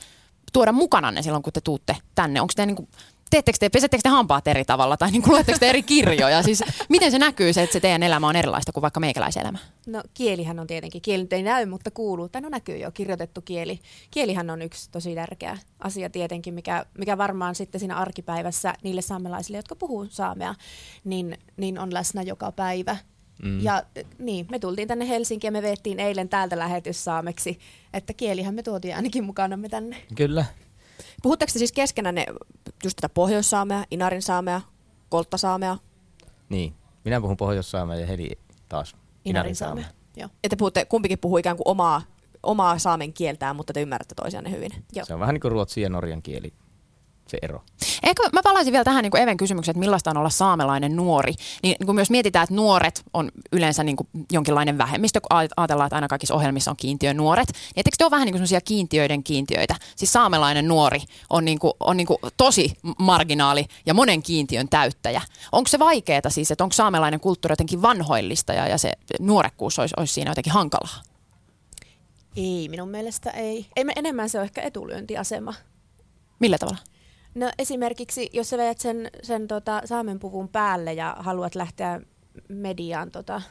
tuoda 0.52 0.72
mukananne 0.72 1.22
silloin, 1.22 1.42
kun 1.42 1.52
te 1.52 1.60
tuutte 1.60 1.96
tänne? 2.14 2.40
Onko 2.40 2.52
te 2.56 2.66
niin 2.66 2.76
kuin, 2.76 2.88
teettekö 3.32 3.58
te, 3.60 3.68
pesettekö 3.68 4.02
te 4.02 4.08
hampaat 4.08 4.48
eri 4.48 4.64
tavalla 4.64 4.96
tai 4.96 5.10
niin 5.10 5.22
luetteko 5.26 5.58
te 5.58 5.68
eri 5.68 5.82
kirjoja? 5.82 6.42
Siis 6.42 6.64
miten 6.88 7.10
se 7.10 7.18
näkyy 7.18 7.52
se, 7.52 7.62
että 7.62 7.72
se 7.72 7.80
teidän 7.80 8.02
elämä 8.02 8.28
on 8.28 8.36
erilaista 8.36 8.72
kuin 8.72 8.82
vaikka 8.82 9.00
meikäläiselämä? 9.00 9.58
No 9.86 10.02
kielihän 10.14 10.58
on 10.58 10.66
tietenkin, 10.66 11.02
kieli 11.02 11.26
ei 11.30 11.42
näy, 11.42 11.66
mutta 11.66 11.90
kuuluu, 11.90 12.28
tai 12.28 12.42
no 12.42 12.48
näkyy 12.48 12.76
jo, 12.76 12.90
kirjoitettu 12.90 13.40
kieli. 13.40 13.80
Kielihän 14.10 14.50
on 14.50 14.62
yksi 14.62 14.90
tosi 14.90 15.14
tärkeä 15.14 15.58
asia 15.78 16.10
tietenkin, 16.10 16.54
mikä, 16.54 16.86
mikä 16.98 17.18
varmaan 17.18 17.54
sitten 17.54 17.78
siinä 17.78 17.96
arkipäivässä 17.96 18.74
niille 18.82 19.02
saamelaisille, 19.02 19.58
jotka 19.58 19.76
puhuu 19.76 20.06
saamea, 20.10 20.54
niin, 21.04 21.38
niin 21.56 21.78
on 21.78 21.94
läsnä 21.94 22.22
joka 22.22 22.52
päivä. 22.52 22.96
Mm. 23.42 23.60
Ja 23.60 23.82
niin, 24.18 24.46
me 24.50 24.58
tultiin 24.58 24.88
tänne 24.88 25.08
Helsinkiin 25.08 25.48
ja 25.48 25.52
me 25.52 25.62
veettiin 25.62 26.00
eilen 26.00 26.28
täältä 26.28 26.58
lähetys 26.58 27.04
saameksi, 27.04 27.58
että 27.92 28.12
kielihän 28.12 28.54
me 28.54 28.62
tuotiin 28.62 28.96
ainakin 28.96 29.24
mukanamme 29.24 29.68
tänne. 29.68 29.96
Kyllä. 30.14 30.44
Puhutteko 31.22 31.52
te 31.52 31.58
siis 31.58 31.72
keskenänne 31.72 32.26
just 32.84 32.96
tätä 32.96 33.08
pohjoissaamea, 33.08 33.84
inarin 33.90 34.22
saamea, 34.22 34.60
kolttasaamea? 35.08 35.76
Niin. 36.48 36.74
Minä 37.04 37.20
puhun 37.20 37.36
pohjois 37.36 37.72
ja 38.00 38.06
Heli 38.06 38.30
taas 38.68 38.96
Inarin 39.24 39.56
saamea. 39.56 39.84
Joo. 40.16 40.28
Että 40.44 40.56
puhutte, 40.56 40.84
kumpikin 40.84 41.18
puhuu 41.18 41.36
ikään 41.36 41.56
kuin 41.56 41.68
omaa, 41.68 42.02
omaa 42.42 42.78
saamen 42.78 43.12
kieltään, 43.12 43.56
mutta 43.56 43.72
te 43.72 43.82
ymmärrätte 43.82 44.14
toisianne 44.14 44.50
hyvin. 44.50 44.70
Joo. 44.92 45.06
Se 45.06 45.14
on 45.14 45.20
vähän 45.20 45.34
niin 45.34 45.40
kuin 45.40 45.52
ruotsin 45.52 45.82
ja 45.82 45.88
norjan 45.88 46.22
kieli, 46.22 46.52
se 47.28 47.38
ero. 47.42 47.62
Eikö, 48.02 48.22
mä 48.32 48.40
palaisin 48.42 48.72
vielä 48.72 48.84
tähän 48.84 49.02
niin 49.02 49.10
kuin 49.10 49.22
Even 49.22 49.36
kysymykseen, 49.36 49.72
että 49.72 49.80
millaista 49.80 50.10
on 50.10 50.16
olla 50.16 50.30
saamelainen 50.30 50.96
nuori. 50.96 51.34
Niin, 51.62 51.76
kun 51.86 51.94
myös 51.94 52.10
mietitään, 52.10 52.42
että 52.42 52.54
nuoret 52.54 53.02
on 53.14 53.30
yleensä 53.52 53.84
niin 53.84 53.96
kuin 53.96 54.08
jonkinlainen 54.32 54.78
vähemmistö, 54.78 55.20
kun 55.20 55.38
aj- 55.38 55.52
ajatellaan, 55.56 55.86
että 55.86 55.96
aina 55.96 56.08
kaikissa 56.08 56.34
ohjelmissa 56.34 56.70
on 56.70 56.76
kiintiön 56.76 57.16
nuoret. 57.16 57.48
Niin 57.48 57.70
etteikö 57.76 57.96
te 57.98 58.04
ole 58.04 58.10
vähän 58.10 58.26
niin 58.26 58.32
kuin 58.32 58.38
sellaisia 58.38 58.60
kiintiöiden 58.60 59.22
kiintiöitä? 59.22 59.74
Siis 59.96 60.12
saamelainen 60.12 60.68
nuori 60.68 61.00
on, 61.30 61.44
niin 61.44 61.58
kuin, 61.58 61.72
on 61.80 61.96
niin 61.96 62.06
kuin 62.06 62.18
tosi 62.36 62.72
marginaali 62.98 63.64
ja 63.86 63.94
monen 63.94 64.22
kiintiön 64.22 64.68
täyttäjä. 64.68 65.22
Onko 65.52 65.68
se 65.68 65.78
vaikeaa 65.78 66.30
siis, 66.30 66.50
että 66.50 66.64
onko 66.64 66.72
saamelainen 66.72 67.20
kulttuuri 67.20 67.52
jotenkin 67.52 67.82
vanhoillista 67.82 68.52
ja, 68.52 68.68
ja 68.68 68.78
se 68.78 68.92
nuorekkuus 69.20 69.78
olisi, 69.78 69.94
olisi 69.96 70.14
siinä 70.14 70.30
jotenkin 70.30 70.52
hankalaa? 70.52 71.02
Ei, 72.36 72.68
minun 72.68 72.88
mielestä 72.88 73.30
ei. 73.30 73.66
ei 73.76 73.84
me, 73.84 73.92
enemmän 73.96 74.28
se 74.28 74.38
on 74.38 74.44
ehkä 74.44 74.62
etulyöntiasema. 74.62 75.54
Millä 76.38 76.58
tavalla? 76.58 76.78
No 77.34 77.50
esimerkiksi, 77.58 78.30
jos 78.32 78.50
sä 78.50 78.58
veät 78.58 78.78
sen, 78.78 79.10
sen 79.22 79.48
tota, 79.48 79.82
saamenpuvun 79.84 80.48
päälle 80.48 80.92
ja 80.92 81.16
haluat 81.18 81.54
lähteä 81.54 82.00
mediaan 82.48 83.10
tota, 83.10 83.42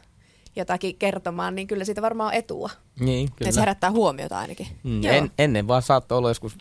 jotakin 0.56 0.98
kertomaan, 0.98 1.56
niin 1.56 1.68
kyllä 1.68 1.86
siitä 1.86 2.02
varmaan 2.02 2.28
on 2.28 2.34
etua. 2.34 2.70
Niin, 3.00 3.28
Kyllä. 3.28 3.38
kyllä. 3.38 3.52
Se 3.52 3.60
herättää 3.60 3.92
huomiota 3.92 4.38
ainakin. 4.38 4.68
Mm, 4.84 5.04
Joo. 5.04 5.14
en, 5.14 5.32
ennen 5.40 5.68
vaan 5.68 5.82
saattoi 5.82 6.18
olla 6.18 6.30
joskus 6.30 6.56
15-20 6.56 6.58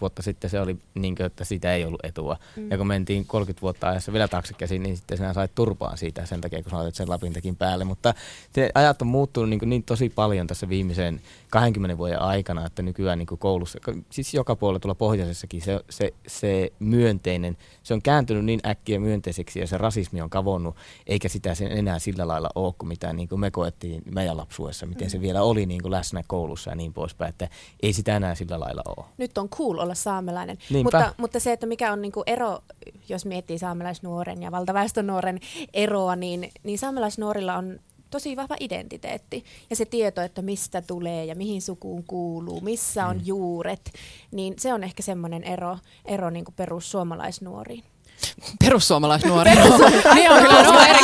vuotta 0.00 0.22
sitten 0.22 0.50
se 0.50 0.60
oli 0.60 0.76
niin 0.94 1.16
kuin, 1.16 1.26
että 1.26 1.44
siitä 1.44 1.74
ei 1.74 1.84
ollut 1.84 2.04
etua. 2.04 2.36
Mm. 2.56 2.70
Ja 2.70 2.78
kun 2.78 2.86
mentiin 2.86 3.26
30 3.26 3.62
vuotta 3.62 3.88
ajassa 3.88 4.12
vielä 4.12 4.28
taaksekäsin, 4.28 4.82
niin 4.82 4.96
sitten 4.96 5.16
sinä 5.16 5.32
sait 5.32 5.54
turpaan 5.54 5.98
siitä 5.98 6.26
sen 6.26 6.40
takia, 6.40 6.62
kun 6.62 6.70
sä 6.70 6.76
laitat 6.76 6.94
sen 6.94 7.10
lapintakin 7.10 7.56
päälle. 7.56 7.84
Mutta 7.84 8.14
se 8.52 8.70
ajat 8.74 9.02
on 9.02 9.08
muuttunut 9.08 9.50
niin, 9.50 9.58
kuin 9.58 9.68
niin 9.68 9.82
tosi 9.82 10.08
paljon 10.08 10.46
tässä 10.46 10.68
viimeisen 10.68 11.20
20 11.50 11.98
vuoden 11.98 12.20
aikana, 12.20 12.66
että 12.66 12.82
nykyään 12.82 13.18
niin 13.18 13.26
kuin 13.26 13.38
koulussa, 13.38 13.78
siis 14.10 14.34
joka 14.34 14.56
puolella 14.56 14.80
tuolla 14.80 14.94
pohjoisessakin 14.94 15.62
se, 15.62 15.80
se, 15.90 16.14
se 16.26 16.72
myönteinen, 16.78 17.56
se 17.82 17.94
on 17.94 18.02
kääntynyt 18.02 18.44
niin 18.44 18.60
äkkiä 18.66 19.00
myönteiseksi 19.00 19.60
ja 19.60 19.66
se 19.66 19.78
rasismi 19.78 20.20
on 20.20 20.30
kavonnut, 20.30 20.76
eikä 21.06 21.28
sitä 21.28 21.54
sen 21.54 21.72
enää 21.72 21.98
sillä 21.98 22.28
lailla 22.28 22.50
ole 22.54 22.74
kuin 22.78 22.88
mitä 22.88 23.12
niin 23.12 23.28
kuin 23.28 23.40
me 23.40 23.50
koettiin 23.50 24.02
meidän 24.14 24.36
lapsuudessa, 24.36 24.86
miten 24.86 25.06
mm. 25.06 25.10
se 25.10 25.20
vielä 25.20 25.42
oli 25.46 25.66
niin 25.66 25.82
kuin 25.82 25.92
läsnä 25.92 26.22
koulussa 26.26 26.70
ja 26.70 26.76
niin 26.76 26.92
poispäin, 26.92 27.28
että 27.28 27.48
ei 27.82 27.92
sitä 27.92 28.16
enää 28.16 28.34
sillä 28.34 28.60
lailla 28.60 28.82
ole. 28.96 29.06
Nyt 29.18 29.38
on 29.38 29.48
cool 29.48 29.78
olla 29.78 29.94
saamelainen. 29.94 30.58
Niinpä. 30.70 30.98
Mutta, 30.98 31.14
mutta 31.18 31.40
se, 31.40 31.52
että 31.52 31.66
mikä 31.66 31.92
on 31.92 32.02
niinku 32.02 32.22
ero, 32.26 32.58
jos 33.08 33.24
miettii 33.26 33.58
saamelaisnuoren 33.58 34.42
ja 34.42 34.50
valtaväestön 34.50 35.06
nuoren 35.06 35.40
eroa, 35.74 36.16
niin, 36.16 36.50
niin 36.62 36.78
saamelaisnuorilla 36.78 37.56
on 37.56 37.78
tosi 38.10 38.36
vahva 38.36 38.56
identiteetti 38.60 39.44
ja 39.70 39.76
se 39.76 39.84
tieto, 39.84 40.20
että 40.20 40.42
mistä 40.42 40.82
tulee 40.82 41.24
ja 41.24 41.34
mihin 41.34 41.62
sukuun 41.62 42.04
kuuluu, 42.06 42.60
missä 42.60 43.06
on 43.06 43.16
Mm. 43.16 43.22
juuret, 43.24 43.92
niin 44.30 44.54
se 44.58 44.74
on 44.74 44.84
ehkä 44.84 45.02
semmoinen 45.02 45.44
ero, 45.44 45.78
ero 46.04 46.30
niin 46.30 46.44
kuin 46.44 46.54
perussuomalaisnuoriin. 46.54 47.84
Perussuomalaisnuori. 48.58 49.50
niin 50.14 50.30
on 50.30 50.42
kyllä 50.42 50.62
no, 50.62 50.80
eri, 50.80 50.98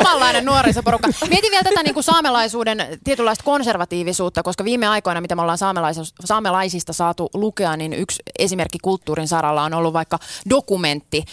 omanlainen 0.00 0.44
nuorisoporukka. 0.44 1.08
Mietin 1.30 1.50
vielä 1.50 1.62
tätä 1.62 1.82
niin 1.82 1.94
kuin 1.94 2.04
saamelaisuuden 2.04 2.98
tietynlaista 3.04 3.44
konservatiivisuutta, 3.44 4.42
koska 4.42 4.64
viime 4.64 4.88
aikoina, 4.88 5.20
mitä 5.20 5.34
me 5.36 5.42
ollaan 5.42 5.58
saamelais- 5.58 6.12
saamelaisista 6.24 6.92
saatu 6.92 7.30
lukea, 7.34 7.76
niin 7.76 7.92
yksi 7.92 8.22
esimerkki 8.38 8.78
kulttuurin 8.82 9.28
saralla 9.28 9.62
on 9.62 9.74
ollut 9.74 9.92
vaikka 9.92 10.18
dokumentti, 10.50 11.24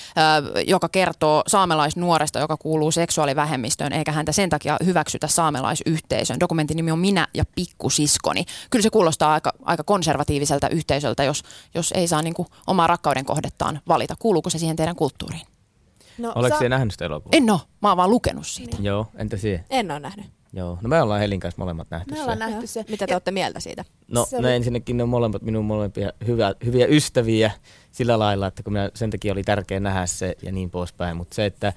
joka 0.68 0.90
kertoo 0.90 1.44
saamelaisnuoresta, 1.48 2.40
joka 2.40 2.58
kuuluu 2.58 2.92
seksuaalivähemmistöön, 2.92 3.94
eikä 3.94 4.12
häntä 4.12 4.32
sen 4.32 4.50
takia 4.50 4.78
hyväksytä 4.86 5.28
saamelaisyhteisöön. 5.28 6.40
Dokumentin 6.40 6.78
nimi 6.78 6.92
on 6.92 7.00
Minä 7.00 7.28
ja 7.34 7.44
pikkusiskoni. 7.56 8.46
Kyllä 8.70 8.84
se 8.84 8.90
kuulostaa 8.90 9.34
aika, 9.34 9.54
aika 9.64 9.84
konservatiiviselta 9.84 10.70
yhteisöltä, 10.70 11.24
jos, 11.24 11.44
jos 11.76 11.92
ei 11.92 12.08
saa 12.08 12.22
niin 12.22 12.34
kuin 12.34 12.48
omaa 12.68 12.88
rakkauden 12.88 13.26
kohdettaan 13.26 13.82
valita. 13.88 14.16
Kuuluuko 14.20 14.50
se 14.50 14.58
siihen 14.58 14.76
teidän 14.76 14.96
kulttuuriin? 14.96 15.11
No, 16.18 16.32
Oletko 16.36 16.60
sa- 16.60 16.70
nähnyt 16.70 16.92
sitä 16.92 17.06
elokuvaa? 17.06 17.38
En 17.38 17.50
oo, 17.50 17.60
mä 17.82 17.88
oon 17.88 17.98
vaan 17.98 18.10
lukenut 18.10 18.48
siitä. 18.48 18.78
Joo, 18.80 19.08
entä 19.16 19.38
siihen? 19.38 19.66
En 19.70 19.92
ole 19.92 20.00
nähnyt. 20.00 20.26
Joo, 20.54 20.78
no 20.82 20.90
me 20.90 21.02
ollaan 21.02 21.20
Helin 21.20 21.40
kanssa 21.40 21.62
molemmat 21.62 21.88
nähty 21.92 22.12
Me 22.12 22.16
se. 22.18 22.22
ollaan 22.24 22.40
nähty 22.40 22.68
se. 22.68 22.86
Mitä 22.90 23.08
te 23.08 23.14
olette 23.16 23.32
mieltä 23.32 23.60
siitä? 23.60 23.86
No 24.08 24.26
Se 24.26 24.42
ne 24.42 24.48
oli- 24.48 24.56
ensinnäkin 24.56 24.98
ne 24.98 25.04
on 25.04 25.10
molemmat 25.10 25.42
minun 25.42 25.66
molempia 25.66 26.12
hyvä, 26.28 26.54
hyviä 26.66 26.86
ystäviä 26.90 27.52
sillä 27.92 28.20
lailla, 28.20 28.48
että 28.48 28.64
kun 28.64 28.74
minä, 28.74 28.90
sen 28.96 29.10
takia 29.10 29.32
oli 29.34 29.44
tärkeää 29.44 29.80
nähdä 29.80 30.06
se 30.06 30.36
ja 30.44 30.52
niin 30.52 30.70
poispäin. 30.70 31.18
Mutta 31.18 31.36
se, 31.36 31.46
että 31.46 31.74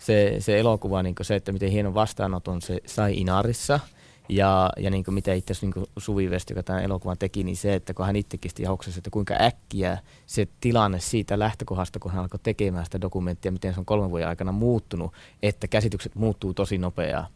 se, 0.00 0.36
se 0.38 0.58
elokuva, 0.58 1.02
niin 1.02 1.14
se, 1.22 1.34
että 1.34 1.52
miten 1.52 1.70
hienon 1.70 1.94
vastaanoton 1.94 2.62
se 2.62 2.78
sai 2.86 3.14
Inarissa 3.20 3.80
ja, 4.28 4.70
ja 4.76 4.90
niin 4.90 5.04
mitä 5.10 5.32
itse 5.34 5.52
asiassa 5.52 5.80
niin 5.80 5.86
Suvi 5.98 6.30
Vest, 6.30 6.50
joka 6.50 6.62
tämän 6.62 6.82
elokuvan 6.82 7.18
teki, 7.18 7.44
niin 7.44 7.56
se, 7.56 7.74
että 7.74 7.94
kun 7.94 8.06
hän 8.06 8.16
itsekin 8.16 8.50
sitten 8.50 8.64
jauksesi, 8.64 8.98
että 8.98 9.10
kuinka 9.10 9.34
äkkiä 9.40 9.98
se 10.26 10.48
tilanne 10.60 11.00
siitä 11.00 11.38
lähtökohdasta, 11.38 11.98
kun 11.98 12.12
hän 12.12 12.22
alkoi 12.22 12.40
tekemään 12.42 12.84
sitä 12.84 13.00
dokumenttia, 13.00 13.52
miten 13.52 13.74
se 13.74 13.80
on 13.80 13.86
kolmen 13.86 14.10
vuoden 14.10 14.28
aikana 14.28 14.52
muuttunut, 14.52 15.12
että 15.42 15.68
käsitykset 15.68 16.14
muuttuu 16.14 16.54
tosi 16.54 16.78
nopeaa. 16.78 17.26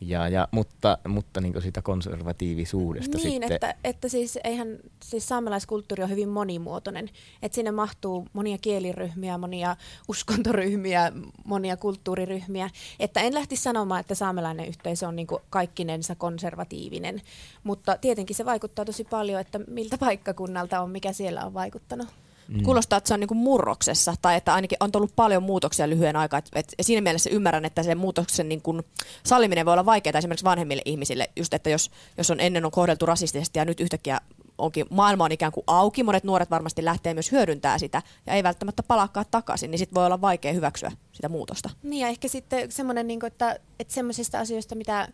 Ja, 0.00 0.28
ja, 0.28 0.48
mutta 0.50 0.98
mutta 1.08 1.40
niin 1.40 1.62
siitä 1.62 1.82
konservatiivisuudesta 1.82 3.18
Niin, 3.18 3.30
sitten. 3.30 3.52
että, 3.52 3.74
että 3.84 4.08
siis 4.08 4.38
eihän 4.44 4.78
siis 5.02 5.28
saamelaiskulttuuri 5.28 6.02
on 6.02 6.10
hyvin 6.10 6.28
monimuotoinen. 6.28 7.10
Että 7.42 7.54
sinne 7.54 7.70
mahtuu 7.70 8.26
monia 8.32 8.58
kieliryhmiä, 8.58 9.38
monia 9.38 9.76
uskontoryhmiä, 10.08 11.12
monia 11.44 11.76
kulttuuriryhmiä. 11.76 12.70
Että 13.00 13.20
en 13.20 13.34
lähtisi 13.34 13.62
sanomaan, 13.62 14.00
että 14.00 14.14
saamelainen 14.14 14.68
yhteisö 14.68 15.08
on 15.08 15.16
niin 15.16 15.26
kaikkinensa 15.50 16.14
konservatiivinen. 16.14 17.22
Mutta 17.64 17.96
tietenkin 18.00 18.36
se 18.36 18.44
vaikuttaa 18.44 18.84
tosi 18.84 19.04
paljon, 19.04 19.40
että 19.40 19.60
miltä 19.66 19.98
paikkakunnalta 19.98 20.80
on, 20.80 20.90
mikä 20.90 21.12
siellä 21.12 21.44
on 21.44 21.54
vaikuttanut. 21.54 22.08
Mm. 22.48 22.62
Kuulostaa, 22.62 22.96
että 22.96 23.08
se 23.08 23.14
on 23.14 23.20
niin 23.20 23.28
kuin 23.28 23.38
murroksessa, 23.38 24.14
tai 24.22 24.36
että 24.36 24.54
ainakin 24.54 24.76
on 24.80 24.92
tullut 24.92 25.16
paljon 25.16 25.42
muutoksia 25.42 25.88
lyhyen 25.88 26.16
aikaa. 26.16 26.38
Et, 26.38 26.48
et 26.54 26.74
siinä 26.80 27.00
mielessä 27.00 27.30
ymmärrän, 27.30 27.64
että 27.64 27.82
se 27.82 27.94
muutoksen 27.94 28.48
niin 28.48 28.62
kuin 28.62 28.82
salliminen 29.24 29.66
voi 29.66 29.72
olla 29.72 29.86
vaikeaa 29.86 30.18
esimerkiksi 30.18 30.44
vanhemmille 30.44 30.82
ihmisille. 30.84 31.30
Just, 31.36 31.54
että 31.54 31.70
jos, 31.70 31.90
jos 32.18 32.30
on 32.30 32.40
ennen 32.40 32.64
on 32.64 32.70
kohdeltu 32.70 33.06
rasistisesti 33.06 33.58
ja 33.58 33.64
nyt 33.64 33.80
yhtäkkiä 33.80 34.20
onkin, 34.58 34.86
maailma 34.90 35.24
on 35.24 35.32
ikään 35.32 35.52
kuin 35.52 35.64
auki, 35.66 36.02
monet 36.02 36.24
nuoret 36.24 36.50
varmasti 36.50 36.84
lähtee 36.84 37.14
myös 37.14 37.32
hyödyntää 37.32 37.78
sitä 37.78 38.02
ja 38.26 38.32
ei 38.32 38.42
välttämättä 38.42 38.82
palaakaan 38.82 39.26
takaisin, 39.30 39.70
niin 39.70 39.78
sitten 39.78 39.94
voi 39.94 40.06
olla 40.06 40.20
vaikea 40.20 40.52
hyväksyä 40.52 40.92
sitä 41.12 41.28
muutosta. 41.28 41.70
Niin 41.82 42.00
ja 42.00 42.08
ehkä 42.08 42.28
sitten 42.28 42.72
semmoinen, 42.72 43.06
niin 43.06 43.26
että, 43.26 43.58
että 43.80 43.94
semmoisista 43.94 44.38
asioista, 44.38 44.74
mitä 44.74 45.08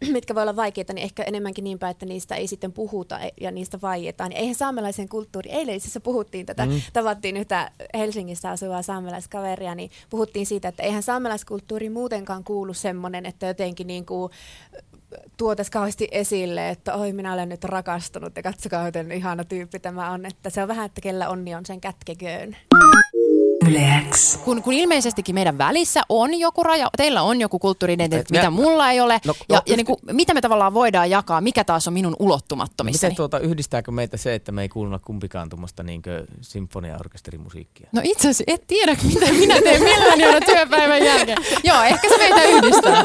mitkä 0.12 0.34
voi 0.34 0.42
olla 0.42 0.56
vaikeita, 0.56 0.92
niin 0.92 1.04
ehkä 1.04 1.22
enemmänkin 1.22 1.64
niin 1.64 1.78
päin, 1.78 1.90
että 1.90 2.06
niistä 2.06 2.34
ei 2.34 2.46
sitten 2.46 2.72
puhuta 2.72 3.20
e- 3.20 3.30
ja 3.40 3.50
niistä 3.50 3.78
vaietaan. 3.82 4.32
Eihän 4.32 4.54
saamelaisen 4.54 5.08
kulttuuri, 5.08 5.50
eilen 5.50 5.74
itse 5.74 5.86
asiassa 5.86 6.00
puhuttiin 6.00 6.46
tätä, 6.46 6.66
mm. 6.66 6.80
tavattiin 6.92 7.36
yhtä 7.36 7.70
Helsingissä 7.94 8.50
asuvaa 8.50 8.82
saamelaiskaveria, 8.82 9.74
niin 9.74 9.90
puhuttiin 10.10 10.46
siitä, 10.46 10.68
että 10.68 10.82
eihän 10.82 11.02
saamelaiskulttuuri 11.02 11.90
muutenkaan 11.90 12.44
kuulu 12.44 12.74
semmoinen, 12.74 13.26
että 13.26 13.46
jotenkin 13.46 13.86
niin 13.86 14.06
kuin 14.06 14.32
tuotaisiin 15.36 15.72
kauheasti 15.72 16.08
esille, 16.10 16.70
että 16.70 16.94
oi 16.94 17.12
minä 17.12 17.32
olen 17.32 17.48
nyt 17.48 17.64
rakastunut 17.64 18.36
ja 18.36 18.42
katsokaa 18.42 18.84
miten 18.84 19.12
ihana 19.12 19.44
tyyppi 19.44 19.78
tämä 19.78 20.10
on, 20.10 20.26
että 20.26 20.50
se 20.50 20.62
on 20.62 20.68
vähän, 20.68 20.86
että 20.86 21.00
kellä 21.00 21.28
onni 21.28 21.54
on 21.54 21.66
sen 21.66 21.80
kätkeköön. 21.80 22.56
Yle 23.68 24.02
X. 24.10 24.36
Kun, 24.36 24.62
kun 24.62 24.72
ilmeisesti 24.72 25.22
meidän 25.32 25.58
välissä 25.58 26.02
on 26.08 26.38
joku 26.38 26.62
raja, 26.62 26.88
teillä 26.96 27.22
on 27.22 27.40
joku 27.40 27.58
kulttuuri-identiteetti, 27.58 28.36
Et 28.36 28.40
mitä 28.42 28.50
mulla 28.50 28.90
ei 28.90 29.00
ole, 29.00 29.20
No, 29.26 29.34
ja, 29.48 29.56
no, 29.56 29.62
ja 29.66 29.76
niin 29.76 29.86
kuin, 29.86 29.98
mitä 30.12 30.34
me 30.34 30.40
tavallaan 30.40 30.74
voidaan 30.74 31.10
jakaa, 31.10 31.40
mikä 31.40 31.64
taas 31.64 31.88
on 31.88 31.94
minun 31.94 32.16
ulottumattomissani. 32.18 33.10
Miten 33.10 33.16
tuota, 33.16 33.38
yhdistääkö 33.38 33.90
meitä 33.90 34.16
se, 34.16 34.34
että 34.34 34.52
me 34.52 34.62
ei 34.62 34.68
kuunnella 34.68 34.98
kumpikaan 34.98 35.48
tuommoista 35.48 35.82
niin 35.82 36.02
sinfonia-orkesterimusiikkia? 36.40 37.88
No 37.92 38.00
itse 38.04 38.28
asiassa 38.28 38.44
et 38.46 38.66
tiedä, 38.66 38.96
mitä 39.14 39.32
minä 39.32 39.54
teen 39.54 39.82
mielelläni 39.82 40.24
aina 40.24 40.46
työpäivän 40.46 41.04
jälkeen. 41.04 41.38
Joo, 41.64 41.82
ehkä 41.82 42.08
se 42.08 42.18
meitä 42.18 42.42
yhdistää. 42.42 43.04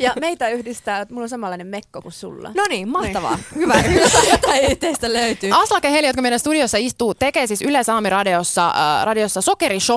Ja 0.00 0.12
meitä 0.20 0.48
yhdistää, 0.48 1.00
että 1.00 1.14
mulla 1.14 1.24
on 1.24 1.28
samanlainen 1.28 1.66
mekko 1.66 2.02
kuin 2.02 2.12
sulla. 2.12 2.50
No 2.54 2.64
niin, 2.68 2.88
mahtavaa. 2.88 3.38
Hyvä. 3.54 3.74
Jotain 4.32 4.78
teistä 4.78 5.12
löytyy. 5.12 5.50
Aslake 5.52 5.90
Heli, 5.90 6.06
jotka 6.06 6.22
meidän 6.22 6.38
studiossa 6.40 6.78
istuu, 6.78 7.14
tekee 7.14 7.46
siis 7.46 7.62
Yle 7.62 7.84
Saami 7.84 8.10
radiossa, 8.10 8.66
äh, 8.66 9.04
radiossa 9.04 9.40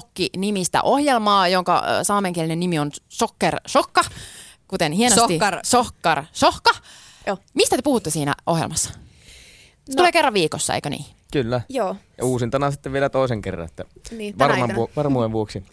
Sokerishokki-nimistä 0.01 0.81
ohjelmaa, 0.83 1.47
jonka 1.47 1.83
saamenkielinen 2.03 2.59
nimi 2.59 2.79
on 2.79 2.91
Sokker 3.09 3.55
Shokka, 3.67 4.01
kuten 4.67 4.91
hienosti. 4.91 5.33
Sohkar. 5.33 5.59
Sohkar 5.63 6.23
Shohka. 6.33 6.71
Joo. 7.27 7.37
Mistä 7.53 7.75
te 7.75 7.81
puhutte 7.81 8.09
siinä 8.09 8.35
ohjelmassa? 8.47 8.89
Se 8.89 8.97
No. 9.91 9.95
tulee 9.95 10.11
kerran 10.11 10.33
viikossa, 10.33 10.73
eikö 10.75 10.89
niin? 10.89 11.05
Kyllä. 11.31 11.61
Joo, 11.69 11.95
Ja 12.17 12.25
uusintana 12.25 12.71
sitten 12.71 12.93
vielä 12.93 13.09
toisen 13.09 13.41
kerran, 13.41 13.65
että 13.65 13.85
niin 14.11 14.37
varman, 14.39 14.75
vu- 14.75 14.91
varmuuden 14.95 15.31
vuoksi. 15.31 15.63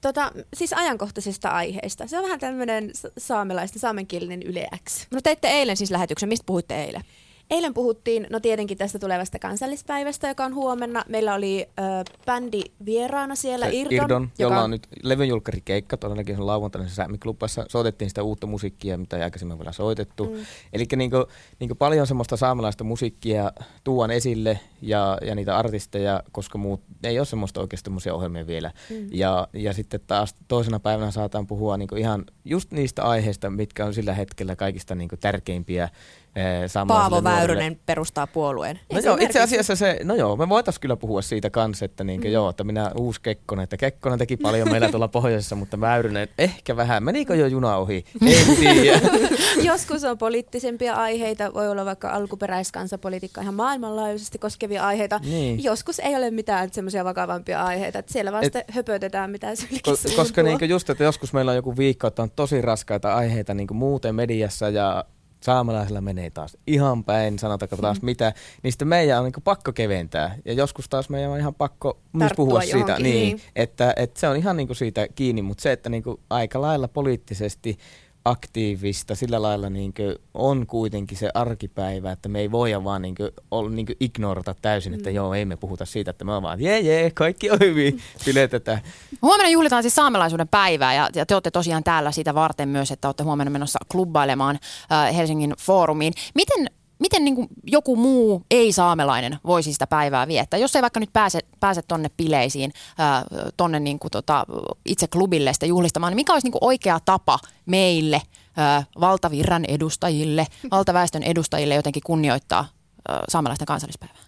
Tota, 0.00 0.32
siis 0.54 0.72
ajankohtaisista 0.72 1.48
aiheista. 1.48 2.06
Se 2.08 2.18
on 2.18 2.24
vähän 2.24 2.40
tämmöinen 2.40 2.90
saamelaisten, 3.18 3.80
saamenkielinen 3.80 4.42
Yle 4.42 4.68
X. 4.88 5.06
No 5.10 5.20
teitte 5.20 5.48
eilen 5.48 5.76
siis 5.76 5.90
lähetyksen. 5.90 6.28
Mistä 6.28 6.46
puhuitte 6.46 6.84
eilen? 6.84 7.02
Eilen 7.50 7.74
puhuttiin, 7.74 8.26
no 8.30 8.40
tietenkin 8.40 8.78
tästä 8.78 8.98
tulevasta 8.98 9.38
kansallispäivästä, 9.38 10.28
joka 10.28 10.44
on 10.44 10.54
huomenna. 10.54 11.04
Meillä 11.08 11.34
oli 11.34 11.68
ö, 11.68 11.82
bändi 12.26 12.62
vieraana 12.84 13.34
siellä, 13.34 13.66
Se 13.66 13.72
Irdon. 13.72 13.92
Irdon 13.92 14.22
joka 14.22 14.54
jolla 14.54 14.64
on 14.64 14.70
nyt 14.70 14.88
levynjulkkarikeikka, 15.02 15.96
todellakin 15.96 16.34
se 16.34 16.40
on 16.40 16.46
lauantaina 16.46 16.88
se 16.88 16.94
Sämmiklubassa. 16.94 17.64
Soitettiin 17.68 18.08
sitä 18.08 18.22
uutta 18.22 18.46
musiikkia, 18.46 18.98
mitä 18.98 19.16
ei 19.16 19.22
aikaisemmin 19.22 19.58
vielä 19.58 19.72
soitettu. 19.72 20.24
Mm. 20.24 20.46
Eli 20.72 20.84
niinku, 20.96 21.26
niinku 21.60 21.74
paljon 21.74 22.06
semmoista 22.06 22.36
saamelaista 22.36 22.84
musiikkia 22.84 23.52
tuon 23.84 24.10
esille 24.10 24.60
ja, 24.82 25.18
ja 25.22 25.34
niitä 25.34 25.56
artisteja, 25.56 26.22
koska 26.32 26.58
muut 26.58 26.80
ei 27.04 27.18
ole 27.18 27.26
semmoista 27.26 27.60
oikeasti 27.60 27.84
semmoisia 27.84 28.14
ohjelmia 28.14 28.46
vielä. 28.46 28.70
Mm. 28.90 29.08
Ja, 29.12 29.48
ja 29.52 29.72
sitten 29.72 30.00
taas 30.06 30.34
toisena 30.48 30.80
päivänä 30.80 31.10
saataan 31.10 31.46
puhua 31.46 31.76
niinku 31.76 31.96
ihan 31.96 32.24
just 32.44 32.72
niistä 32.72 33.02
aiheista, 33.02 33.50
mitkä 33.50 33.84
on 33.84 33.94
sillä 33.94 34.14
hetkellä 34.14 34.56
kaikista 34.56 34.94
niinku 34.94 35.16
tärkeimpiä 35.16 35.88
eh, 36.36 36.70
Paavo 36.88 37.20
nuorille. 37.20 37.38
Väyrynen 37.38 37.80
perustaa 37.86 38.26
puolueen. 38.26 38.80
No 38.92 38.98
joo, 38.98 39.16
itse 39.20 39.40
asiassa 39.40 39.76
se, 39.76 40.00
no 40.04 40.14
joo, 40.14 40.36
me 40.36 40.48
voitaisiin 40.48 40.80
kyllä 40.80 40.96
puhua 40.96 41.22
siitä 41.22 41.50
kanssa, 41.50 41.84
että 41.84 42.04
niinkö 42.04 42.28
mm. 42.28 42.32
joo, 42.32 42.50
että 42.50 42.64
minä 42.64 42.90
uusi 42.94 43.20
Kekkonen, 43.22 43.64
että 43.64 43.76
Kekkonen 43.76 44.18
teki 44.18 44.36
paljon 44.36 44.70
meillä 44.70 44.88
tuolla 44.88 45.08
pohjoisessa, 45.18 45.56
mutta 45.56 45.80
Väyrynen 45.80 46.28
ehkä 46.38 46.76
vähän, 46.76 47.02
menikö 47.02 47.34
jo 47.34 47.46
juna 47.46 47.76
ohi? 47.76 48.04
En 48.26 48.56
tiedä. 48.56 49.00
Joskus 49.72 50.04
on 50.04 50.18
poliittisempia 50.18 50.94
aiheita, 50.94 51.54
voi 51.54 51.68
olla 51.68 51.84
vaikka 51.84 52.10
alkuperäiskansapolitiikka 52.10 53.40
ihan 53.40 53.54
maailmanlaajuisesti 53.54 54.38
koskevia 54.38 54.86
aiheita. 54.86 55.20
Niin. 55.24 55.64
Joskus 55.64 55.98
ei 55.98 56.16
ole 56.16 56.30
mitään 56.30 56.72
semmoisia 56.72 57.04
vakavampia 57.04 57.62
aiheita, 57.62 57.98
että 57.98 58.12
siellä 58.12 58.32
vasta 58.32 58.58
Et, 58.58 58.74
höpötetään 58.74 59.30
mitä 59.30 59.50
Ko- 59.88 60.16
koska 60.16 60.42
niinkö 60.42 60.66
just, 60.66 60.90
että 60.90 61.04
joskus 61.04 61.32
meillä 61.32 61.50
on 61.50 61.56
joku 61.56 61.76
viikko, 61.76 62.06
että 62.06 62.22
on 62.22 62.30
tosi 62.30 62.62
raskaita 62.62 63.14
aiheita 63.14 63.54
niinkö 63.54 63.74
muuten 63.74 64.14
mediassa 64.14 64.68
ja 64.68 65.04
saamelaisilla 65.42 66.00
menee 66.00 66.30
taas 66.30 66.56
ihan 66.66 67.04
päin, 67.04 67.38
sanotaanko 67.38 67.76
taas 67.76 68.02
mitä, 68.02 68.32
niin 68.62 68.72
sitten 68.72 68.88
meidän 68.88 69.18
on 69.18 69.24
niinku 69.24 69.40
pakko 69.40 69.72
keventää. 69.72 70.36
Ja 70.44 70.52
joskus 70.52 70.88
taas 70.88 71.08
meidän 71.08 71.30
on 71.30 71.38
ihan 71.38 71.54
pakko 71.54 71.98
myös 72.12 72.28
Tarttua 72.28 72.44
puhua 72.46 72.60
siitä, 72.60 72.78
johonkin, 72.78 73.02
niin, 73.02 73.36
niin. 73.36 73.40
Että, 73.56 73.92
että 73.96 74.20
se 74.20 74.28
on 74.28 74.36
ihan 74.36 74.56
niinku 74.56 74.74
siitä 74.74 75.08
kiinni, 75.14 75.42
mutta 75.42 75.62
se, 75.62 75.72
että 75.72 75.88
niinku 75.88 76.20
aika 76.30 76.60
lailla 76.60 76.88
poliittisesti 76.88 77.78
aktiivista, 78.24 79.14
sillä 79.14 79.42
lailla 79.42 79.70
niin 79.70 79.94
on 80.34 80.66
kuitenkin 80.66 81.18
se 81.18 81.30
arkipäivä, 81.34 82.12
että 82.12 82.28
me 82.28 82.40
ei 82.40 82.50
voida 82.50 82.84
vaan 82.84 83.02
niin 83.02 83.14
olla, 83.50 83.70
niin 83.70 83.86
ignorata 84.00 84.54
täysin, 84.62 84.94
että 84.94 85.10
mm. 85.10 85.16
joo, 85.16 85.34
ei 85.34 85.44
me 85.44 85.56
puhuta 85.56 85.84
siitä, 85.84 86.10
että 86.10 86.24
me 86.24 86.42
vaan, 86.42 86.60
jee, 86.60 86.80
jee, 86.80 87.10
kaikki 87.10 87.50
on 87.50 87.58
hyvin, 87.60 88.00
piletetään. 88.24 88.80
Huomenna 89.22 89.50
juhlitaan 89.50 89.82
siis 89.82 89.94
saamelaisuuden 89.94 90.48
päivää 90.48 90.94
ja, 90.94 91.08
ja 91.14 91.26
te 91.26 91.34
olette 91.34 91.50
tosiaan 91.50 91.84
täällä 91.84 92.12
siitä 92.12 92.34
varten 92.34 92.68
myös, 92.68 92.90
että 92.90 93.08
olette 93.08 93.22
huomenna 93.22 93.50
menossa 93.50 93.78
klubbailemaan 93.92 94.58
äh, 94.92 95.16
Helsingin 95.16 95.54
foorumiin. 95.58 96.12
Miten 96.34 96.66
miten 97.00 97.24
niin 97.24 97.34
kuin 97.34 97.48
joku 97.66 97.96
muu 97.96 98.42
ei-saamelainen 98.50 99.38
voisi 99.46 99.72
sitä 99.72 99.86
päivää 99.86 100.28
viettää? 100.28 100.60
Jos 100.60 100.76
ei 100.76 100.82
vaikka 100.82 101.00
nyt 101.00 101.12
pääse, 101.12 101.40
pääse 101.60 101.82
tonne 101.82 102.10
bileisiin, 102.16 102.72
ää, 102.98 103.24
tonne 103.56 103.80
niin 103.80 103.98
kuin 103.98 104.10
tota, 104.10 104.46
itse 104.86 105.06
klubille 105.06 105.52
sitä 105.52 105.66
juhlistamaan, 105.66 106.10
niin 106.10 106.16
mikä 106.16 106.32
olisi 106.32 106.46
niin 106.46 106.52
kuin 106.52 106.64
oikea 106.64 107.00
tapa 107.04 107.38
meille, 107.66 108.22
ää, 108.56 108.84
valtavirran 109.00 109.64
edustajille, 109.64 110.46
valtaväestön 110.70 111.22
edustajille 111.22 111.74
jotenkin 111.74 112.02
kunnioittaa 112.06 112.68
ää, 113.08 113.20
saamelaisten 113.28 113.66
kansallispäivää? 113.66 114.22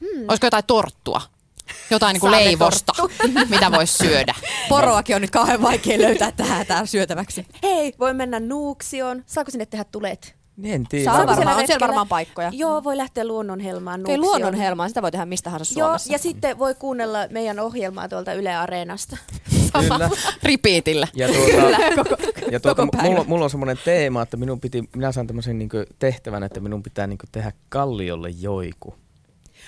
Hmm. 0.00 0.24
Olisiko 0.28 0.46
jotain 0.46 0.64
torttua? 0.66 1.20
Jotain 1.90 2.14
niin 2.14 2.20
kuin 2.20 2.30
leivosta, 2.30 2.92
mitä 3.50 3.72
voisi 3.72 3.96
syödä. 3.96 4.34
Poroakin 4.68 5.16
on 5.16 5.22
nyt 5.22 5.30
kauhean 5.30 5.62
vaikea 5.62 5.98
löytää 5.98 6.32
tähän 6.32 6.86
syötäväksi. 6.86 7.46
Hei, 7.62 7.92
voi 7.98 8.14
mennä 8.14 8.40
Nuuksioon. 8.40 9.24
Saako 9.26 9.50
sinne 9.50 9.66
tehdä 9.66 9.84
tulet? 9.84 10.37
En 10.62 10.84
tiedä. 10.88 11.04
Saa 11.04 11.26
varmaan, 11.26 11.56
on 11.56 11.66
siellä 11.66 11.86
varmaan 11.86 12.08
paikkoja. 12.08 12.50
Joo, 12.52 12.84
voi 12.84 12.96
lähteä 12.96 13.26
luonnonhelmaan. 13.26 14.00
Okei, 14.00 14.18
luonnonhelmaan, 14.18 14.90
sitä 14.90 15.02
voi 15.02 15.10
tehdä 15.10 15.26
mistä 15.26 15.44
tahansa 15.44 15.74
Suomessa. 15.74 16.08
Joo, 16.08 16.14
ja 16.14 16.18
sitten 16.18 16.58
voi 16.58 16.74
kuunnella 16.74 17.18
meidän 17.30 17.58
ohjelmaa 17.58 18.08
tuolta 18.08 18.32
Yle 18.32 18.56
Areenasta. 18.56 19.16
Kyllä. 19.88 20.10
Repeatillä. 20.42 21.08
Ja, 21.14 21.28
tuota, 21.28 22.04
koko, 22.04 22.16
ja 22.50 22.60
tuota, 22.60 22.86
mulla, 23.02 23.24
mulla, 23.24 23.44
on 23.44 23.50
semmoinen 23.50 23.78
teema, 23.84 24.22
että 24.22 24.36
minun 24.36 24.60
piti, 24.60 24.88
minä 24.96 25.12
saan 25.12 25.26
tämmöisen 25.26 25.58
niin 25.58 25.70
tehtävän, 25.98 26.42
että 26.42 26.60
minun 26.60 26.82
pitää 26.82 27.06
niin 27.06 27.18
tehdä 27.32 27.52
kalliolle 27.68 28.30
joiku. 28.30 28.94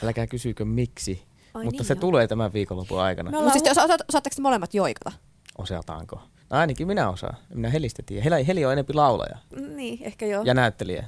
Älkää 0.05 0.27
kysykö 0.27 0.65
miksi, 0.65 1.23
Ai 1.55 1.65
mutta 1.65 1.79
niin 1.79 1.87
se 1.87 1.95
jo. 1.95 2.01
tulee 2.01 2.29
tämän 2.29 2.53
viikonlopun 2.53 3.01
aikana. 3.01 3.31
Mutta 3.31 3.51
siis 3.51 3.71
osa, 3.71 3.97
osaatteko 4.09 4.37
molemmat 4.41 4.75
joikata? 4.75 5.13
Osataanko? 5.59 6.21
Ainakin 6.51 6.87
minä 6.87 7.09
osaan. 7.09 7.37
Minä 7.55 7.71
Helistä 7.71 8.03
tiedän. 8.07 8.25
Heli, 8.25 8.47
Heli 8.47 8.65
on 8.65 8.73
enempi 8.73 8.95
laulaja. 8.95 9.37
Niin, 9.77 9.99
ehkä 10.03 10.27
joo. 10.27 10.43
Ja 10.45 10.55
näyttelijä. 10.55 11.05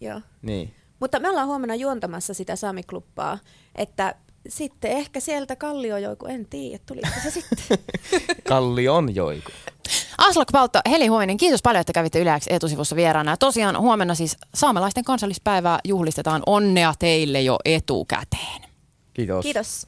Joo. 0.00 0.20
Niin. 0.42 0.74
Mutta 1.00 1.20
me 1.20 1.28
ollaan 1.30 1.48
huomenna 1.48 1.74
juontamassa 1.74 2.34
sitä 2.34 2.56
Sami-klubbaa, 2.56 3.38
että 3.74 4.14
sitten 4.48 4.90
ehkä 4.90 5.20
sieltä 5.20 5.56
Kallio 5.56 5.96
joiku, 5.96 6.26
en 6.26 6.46
tiedä, 6.46 6.82
tuliko 6.86 7.08
se 7.22 7.30
sitten. 7.30 7.78
on 8.92 9.14
joiku. 9.14 9.50
Aslak 10.18 10.48
Paltto, 10.52 10.80
Heli 10.90 11.06
Huominen, 11.06 11.36
kiitos 11.36 11.62
paljon, 11.62 11.80
että 11.80 11.92
kävitte 11.92 12.20
Yleäksi 12.20 12.52
etusivussa 12.52 12.96
vieraana. 12.96 13.32
Ja 13.32 13.36
tosiaan 13.36 13.78
huomenna 13.78 14.14
siis 14.14 14.36
saamelaisten 14.54 15.04
kansallispäivää 15.04 15.78
juhlistetaan. 15.84 16.42
Onnea 16.46 16.94
teille 16.98 17.40
jo 17.40 17.58
etukäteen. 17.64 18.62
Kiitos. 19.14 19.42
Kiitos. 19.42 19.84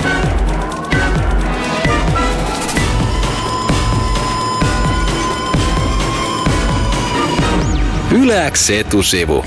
Yläks 8.15 8.71
etusivu. 8.71 9.45